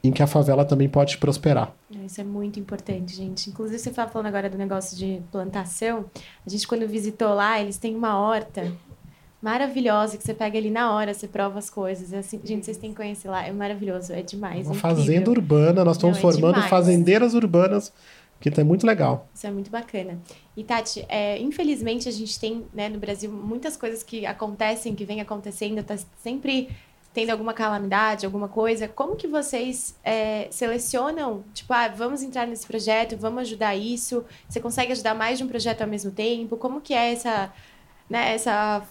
[0.03, 1.73] em que a favela também pode prosperar.
[2.05, 3.49] Isso é muito importante, gente.
[3.49, 6.05] Inclusive, você estava falando agora do negócio de plantação.
[6.45, 8.71] A gente, quando visitou lá, eles têm uma horta
[9.45, 12.11] maravilhosa que você pega ali na hora, você prova as coisas.
[12.11, 14.65] É assim, gente, vocês têm que conhecer lá, é maravilhoso, é demais.
[14.65, 17.93] Uma é fazenda urbana, nós estamos Não, é formando fazendeiras urbanas,
[18.41, 19.29] que é muito legal.
[19.35, 20.17] Isso é muito bacana.
[20.57, 25.05] E, Tati, é, infelizmente a gente tem né, no Brasil muitas coisas que acontecem, que
[25.05, 26.69] vem acontecendo, tá sempre
[27.13, 28.87] tendo alguma calamidade, alguma coisa.
[28.87, 31.43] Como que vocês é, selecionam?
[31.53, 34.25] Tipo, ah, vamos entrar nesse projeto, vamos ajudar isso.
[34.49, 36.57] Você consegue ajudar mais de um projeto ao mesmo tempo?
[36.57, 37.53] Como que é essa,
[38.09, 38.83] né, essa,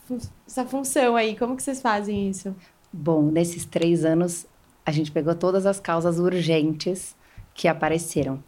[0.46, 1.36] essa função aí?
[1.36, 2.54] Como que vocês fazem isso?
[2.92, 4.46] Bom, nesses três anos,
[4.84, 7.16] a gente pegou todas as causas urgentes
[7.54, 8.42] que apareceram.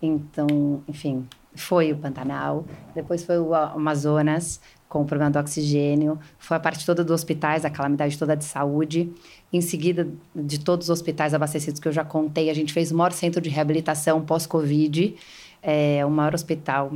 [0.00, 2.64] Então, enfim, foi o Pantanal,
[2.94, 7.64] depois foi o Amazonas, com o problema do oxigênio, foi a parte toda dos hospitais,
[7.64, 9.10] a calamidade toda de saúde.
[9.52, 12.96] Em seguida, de todos os hospitais abastecidos que eu já contei, a gente fez o
[12.96, 15.14] maior centro de reabilitação pós-Covid,
[15.62, 16.92] é, o maior hospital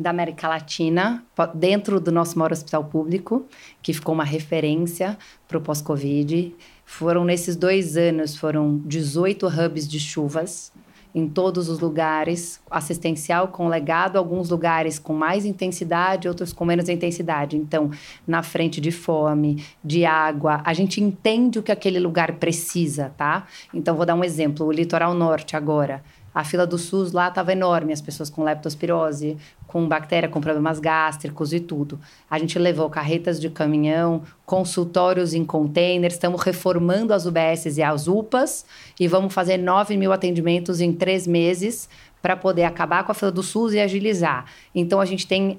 [0.00, 1.22] da América Latina,
[1.54, 3.46] dentro do nosso maior hospital público,
[3.82, 6.54] que ficou uma referência para o pós-Covid.
[6.86, 10.72] Foram nesses dois anos, foram 18 hubs de chuvas
[11.14, 16.88] em todos os lugares, assistencial com legado, alguns lugares com mais intensidade, outros com menos
[16.88, 17.56] intensidade.
[17.56, 17.90] Então,
[18.26, 23.46] na frente de fome, de água, a gente entende o que aquele lugar precisa, tá?
[23.74, 26.02] Então, vou dar um exemplo: o litoral norte agora.
[26.34, 30.78] A fila do SUS lá estava enorme, as pessoas com leptospirose, com bactéria, com problemas
[30.78, 31.98] gástricos e tudo.
[32.30, 38.06] A gente levou carretas de caminhão, consultórios em containers, estamos reformando as UBSs e as
[38.06, 38.64] UPAs
[38.98, 41.88] e vamos fazer 9 mil atendimentos em três meses
[42.22, 44.44] para poder acabar com a fila do SUS e agilizar.
[44.74, 45.58] Então, a gente tem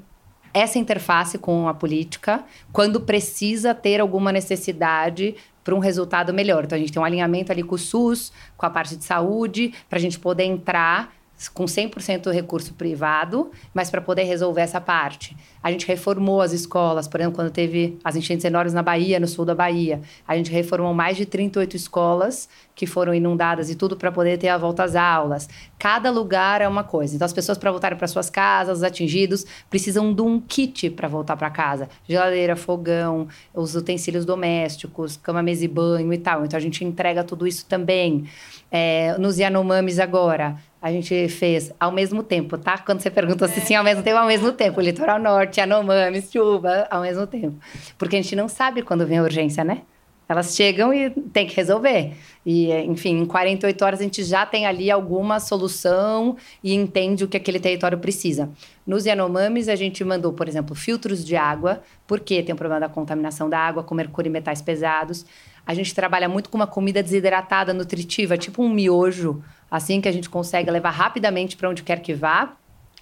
[0.54, 6.64] essa interface com a política quando precisa ter alguma necessidade para um resultado melhor.
[6.64, 9.74] Então, a gente tem um alinhamento ali com o SUS, com a parte de saúde,
[9.90, 11.14] para a gente poder entrar
[11.50, 15.36] com 100% recurso privado, mas para poder resolver essa parte.
[15.64, 19.28] A gente reformou as escolas, por exemplo, quando teve as enchentes enormes na Bahia, no
[19.28, 23.96] sul da Bahia, a gente reformou mais de 38 escolas que foram inundadas e tudo
[23.96, 25.48] para poder ter a volta às aulas.
[25.78, 27.16] Cada lugar é uma coisa.
[27.16, 31.08] Então, as pessoas para voltarem para suas casas, os atingidos, precisam de um kit para
[31.08, 31.90] voltar para casa.
[32.08, 36.44] Geladeira, fogão, os utensílios domésticos, cama, mesa e banho e tal.
[36.44, 38.26] Então, a gente entrega tudo isso também.
[38.72, 42.78] É, nos Yanomamis agora, a gente fez ao mesmo tempo, tá?
[42.80, 44.82] Quando você pergunta se sim, ao mesmo tempo, ao mesmo tempo.
[44.82, 47.56] Litoral Norte, Yanomamis, chuva, ao mesmo tempo.
[47.98, 49.84] Porque a gente não sabe quando vem a urgência, né?
[50.28, 52.14] Elas chegam e tem que resolver.
[52.46, 57.28] E, enfim, em 48 horas a gente já tem ali alguma solução e entende o
[57.28, 58.50] que aquele território precisa.
[58.88, 62.90] Nos Yanomamis, a gente mandou, por exemplo, filtros de água, porque tem o problema da
[62.90, 65.26] contaminação da água com mercúrio e metais pesados.
[65.68, 70.12] A gente trabalha muito com uma comida desidratada, nutritiva, tipo um miojo, assim que a
[70.12, 72.54] gente consegue levar rapidamente para onde quer que vá.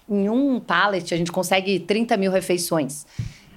[0.08, 3.04] Em um pallet, a gente consegue 30 mil refeições.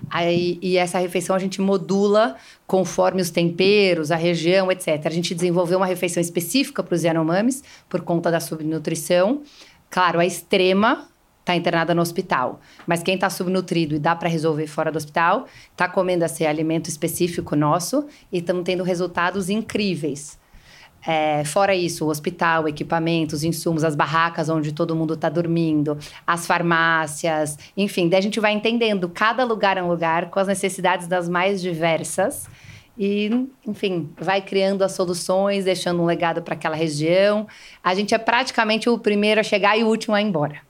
[0.10, 2.36] Aí, e essa refeição a gente modula
[2.68, 5.06] conforme os temperos, a região, etc.
[5.06, 9.42] A gente desenvolveu uma refeição específica para os Yanomamis, por conta da subnutrição.
[9.90, 11.08] Claro, a extrema
[11.40, 12.60] está internada no hospital.
[12.88, 16.90] Mas quem está subnutrido e dá para resolver fora do hospital, está comendo esse alimento
[16.90, 20.40] específico nosso e estamos tendo resultados incríveis.
[21.06, 26.48] É, fora isso, o hospital, equipamentos, insumos, as barracas onde todo mundo está dormindo, as
[26.48, 31.06] farmácias, enfim, daí a gente vai entendendo cada lugar é um lugar com as necessidades
[31.08, 32.48] das mais diversas
[32.98, 37.48] e, enfim, vai criando as soluções, deixando um legado para aquela região.
[37.84, 40.62] A gente é praticamente o primeiro a chegar e o último a ir embora.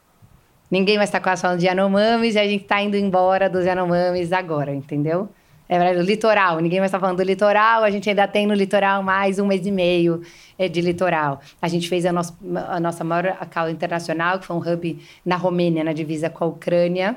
[0.71, 4.31] Ninguém vai estar quase falando de Yanomamis e a gente está indo embora dos Yanomamis
[4.31, 5.29] agora, entendeu?
[5.75, 9.39] É litoral, ninguém mais está falando do litoral, a gente ainda tem no litoral mais
[9.39, 10.21] um mês e meio
[10.55, 11.41] é, de litoral.
[11.59, 15.35] A gente fez a, nosso, a nossa maior causa internacional, que foi um hub na
[15.35, 17.15] Romênia, na divisa com a Ucrânia,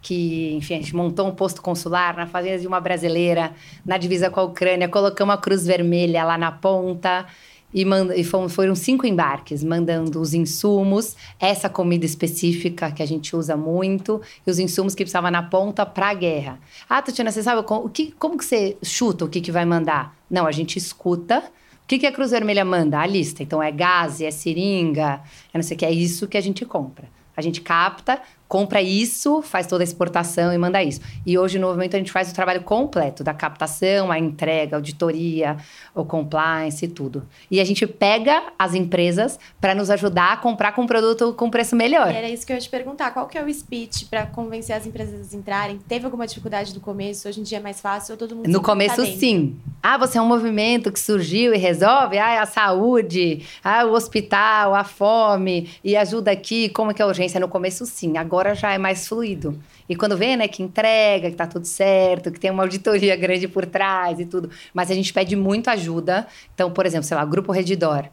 [0.00, 3.52] que, enfim, a gente montou um posto consular na fazenda de uma brasileira,
[3.86, 7.26] na divisa com a Ucrânia, colocamos a Cruz Vermelha lá na ponta,
[7.72, 13.06] e, manda, e foram, foram, cinco embarques, mandando os insumos, essa comida específica que a
[13.06, 16.58] gente usa muito, e os insumos que precisava na ponta para a guerra.
[16.88, 20.16] Ah, Tatiana, você sabe como, que, como que você chuta o que, que vai mandar?
[20.30, 21.38] Não, a gente escuta.
[21.38, 22.98] O que, que a Cruz Vermelha manda?
[22.98, 23.42] A lista.
[23.42, 25.20] Então, é gás, é seringa,
[25.52, 27.08] é não sei o que, é isso que a gente compra.
[27.36, 28.20] A gente capta,
[28.52, 31.00] compra isso, faz toda a exportação e manda isso.
[31.24, 35.56] E hoje, no movimento, a gente faz o trabalho completo da captação, a entrega, auditoria,
[35.94, 37.26] o compliance e tudo.
[37.50, 41.48] E a gente pega as empresas para nos ajudar a comprar com um produto com
[41.48, 42.12] preço melhor.
[42.12, 43.14] E era isso que eu ia te perguntar.
[43.14, 45.78] Qual que é o speech para convencer as empresas a entrarem?
[45.88, 47.26] Teve alguma dificuldade no começo?
[47.26, 49.56] Hoje em dia é mais fácil ou todo mundo No tá começo, sim.
[49.82, 52.18] Ah, você é um movimento que surgiu e resolve?
[52.18, 57.08] Ah, a saúde, ah, o hospital, a fome, e ajuda aqui, como que é a
[57.08, 57.40] urgência?
[57.40, 58.18] No começo, sim.
[58.18, 59.58] Agora hora já é mais fluido.
[59.88, 63.48] E quando vê, né, que entrega, que tá tudo certo, que tem uma auditoria grande
[63.48, 64.50] por trás e tudo.
[64.74, 66.26] Mas a gente pede muito ajuda.
[66.54, 68.06] Então, por exemplo, sei lá, Grupo Redidor.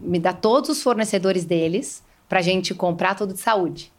[0.00, 3.92] Me dá todos os fornecedores deles pra gente comprar tudo de saúde.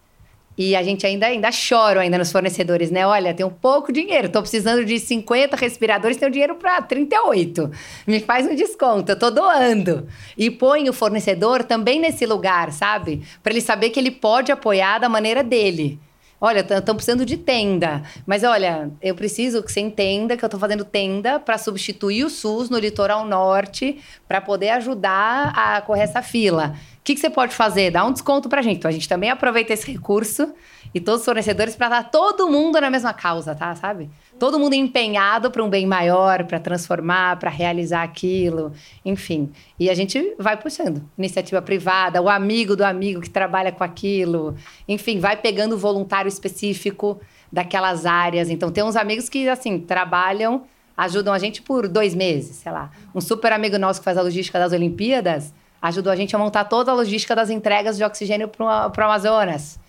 [0.58, 3.05] E a gente ainda, ainda chora ainda nos fornecedores, né?
[3.05, 7.70] Olha, tem um pouco dinheiro, tô precisando de 50 respiradores, tenho dinheiro para 38.
[8.08, 10.08] Me faz um desconto, eu tô doando.
[10.36, 13.22] E põe o fornecedor também nesse lugar, sabe?
[13.43, 15.99] Para ele saber que ele pode apoiar da maneira dele.
[16.40, 18.04] Olha, estão precisando de tenda.
[18.26, 22.30] Mas olha, eu preciso que você entenda que eu estou fazendo tenda para substituir o
[22.30, 26.76] SUS no litoral norte, para poder ajudar a correr essa fila.
[27.00, 27.90] O que, que você pode fazer?
[27.90, 28.78] Dá um desconto para a gente.
[28.78, 30.54] Então a gente também aproveita esse recurso
[30.94, 33.74] e todos os fornecedores para estar todo mundo na mesma causa, tá?
[33.76, 34.10] Sabe?
[34.40, 38.72] Todo mundo empenhado para um bem maior, para transformar, para realizar aquilo,
[39.04, 39.52] enfim.
[39.80, 41.04] E a gente vai puxando.
[41.18, 44.56] Iniciativa privada, o amigo do amigo que trabalha com aquilo,
[44.88, 47.20] enfim, vai pegando voluntário específico
[47.52, 48.50] daquelas áreas.
[48.50, 50.64] Então, tem uns amigos que, assim, trabalham,
[50.96, 52.92] ajudam a gente por dois meses, sei lá.
[53.14, 56.66] Um super amigo nosso que faz a logística das Olimpíadas ajudou a gente a montar
[56.66, 59.80] toda a logística das entregas de oxigênio para o Amazonas.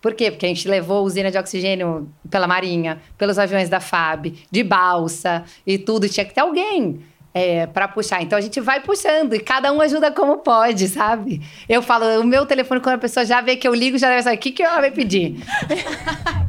[0.00, 0.30] Por quê?
[0.30, 5.44] Porque a gente levou usina de oxigênio pela Marinha, pelos aviões da FAB, de balsa
[5.66, 6.08] e tudo.
[6.08, 7.00] Tinha que ter alguém
[7.32, 8.22] é, para puxar.
[8.22, 11.42] Então a gente vai puxando e cada um ajuda como pode, sabe?
[11.68, 14.22] Eu falo, o meu telefone, quando a pessoa já vê que eu ligo, já deve
[14.22, 15.36] saber o que, que ela vai pedir.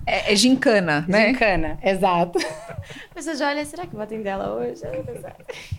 [0.05, 1.27] é, é gincana, né?
[1.27, 2.39] Gincana, exato.
[2.39, 4.81] A pessoa já olha, será que eu vou atender ela hoje?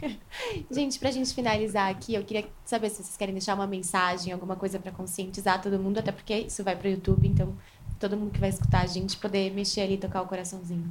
[0.70, 4.56] gente, pra gente finalizar aqui, eu queria saber se vocês querem deixar uma mensagem, alguma
[4.56, 7.56] coisa para conscientizar todo mundo, até porque isso vai pro YouTube, então
[7.98, 10.90] todo mundo que vai escutar a gente poder mexer ali, tocar o coraçãozinho.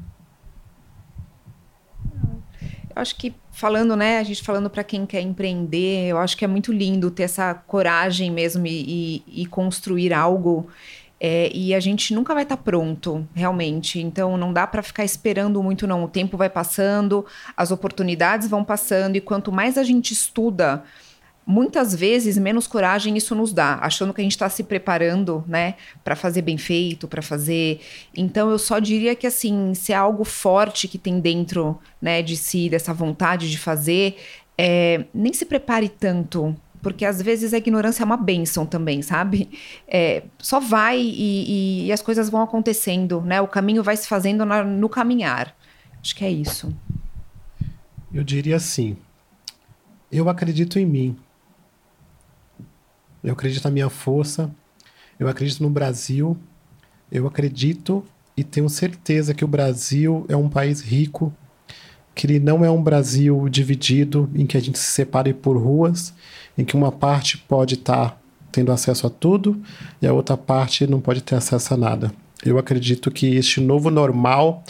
[2.95, 6.43] Eu acho que falando, né, a gente falando para quem quer empreender, eu acho que
[6.43, 10.69] é muito lindo ter essa coragem mesmo e, e, e construir algo
[11.19, 13.99] é, e a gente nunca vai estar tá pronto, realmente.
[13.99, 16.03] Então não dá para ficar esperando muito, não.
[16.03, 17.25] O tempo vai passando,
[17.57, 20.83] as oportunidades vão passando, e quanto mais a gente estuda,
[21.49, 25.73] muitas vezes menos coragem isso nos dá, achando que a gente está se preparando, né,
[26.03, 27.79] para fazer bem feito, para fazer.
[28.15, 32.37] Então eu só diria que assim, se é algo forte que tem dentro, né, de
[32.37, 34.17] si, dessa vontade de fazer,
[34.55, 39.49] é, nem se prepare tanto porque às vezes a ignorância é uma bênção também, sabe?
[39.91, 43.41] É, só vai e, e, e, as coisas vão acontecendo, né?
[43.41, 45.55] O caminho vai se fazendo na, no caminhar.
[45.99, 46.71] Acho que é isso.
[48.13, 48.95] Eu diria assim:
[50.11, 51.17] eu acredito em mim.
[53.23, 54.49] Eu acredito na minha força.
[55.19, 56.37] Eu acredito no Brasil.
[57.11, 58.03] Eu acredito
[58.37, 61.33] e tenho certeza que o Brasil é um país rico,
[62.15, 66.13] que ele não é um Brasil dividido em que a gente se separe por ruas
[66.57, 68.17] em que uma parte pode estar tá
[68.51, 69.61] tendo acesso a tudo
[70.01, 72.11] e a outra parte não pode ter acesso a nada.
[72.45, 74.63] Eu acredito que este novo normal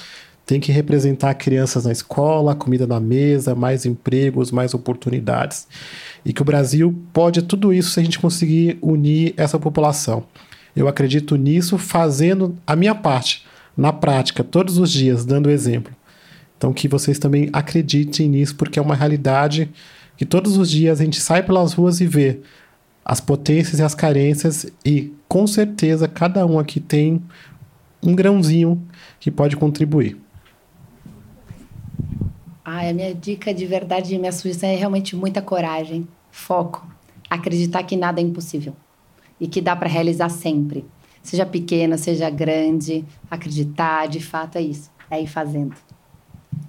[0.50, 5.68] tem que representar crianças na escola, comida na mesa, mais empregos, mais oportunidades.
[6.26, 10.24] E que o Brasil pode tudo isso se a gente conseguir unir essa população.
[10.76, 13.46] Eu acredito nisso fazendo a minha parte,
[13.78, 15.94] na prática, todos os dias, dando exemplo.
[16.58, 19.70] Então, que vocês também acreditem nisso, porque é uma realidade
[20.18, 22.40] que todos os dias a gente sai pelas ruas e vê
[23.06, 27.22] as potências e as carências e com certeza cada um aqui tem
[28.02, 28.82] um grãozinho
[29.20, 30.18] que pode contribuir.
[32.64, 36.86] Ah, a minha dica de verdade, minha sugestão é realmente muita coragem, foco,
[37.30, 38.76] acreditar que nada é impossível
[39.40, 40.86] e que dá para realizar sempre.
[41.22, 45.76] Seja pequena, seja grande, acreditar, de fato é isso, é ir fazendo.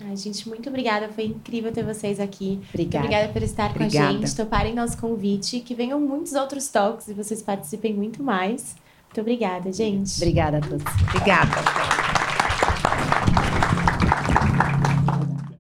[0.02, 1.08] Ai, gente, muito obrigada.
[1.08, 2.60] Foi incrível ter vocês aqui.
[2.70, 3.04] Obrigada.
[3.04, 4.08] obrigada por estar obrigada.
[4.08, 5.60] com a gente, toparem nosso convite.
[5.60, 8.76] Que venham muitos outros toques e vocês participem muito mais.
[9.06, 10.16] Muito obrigada, gente.
[10.16, 10.84] Obrigada a todos.
[11.08, 12.19] Obrigada.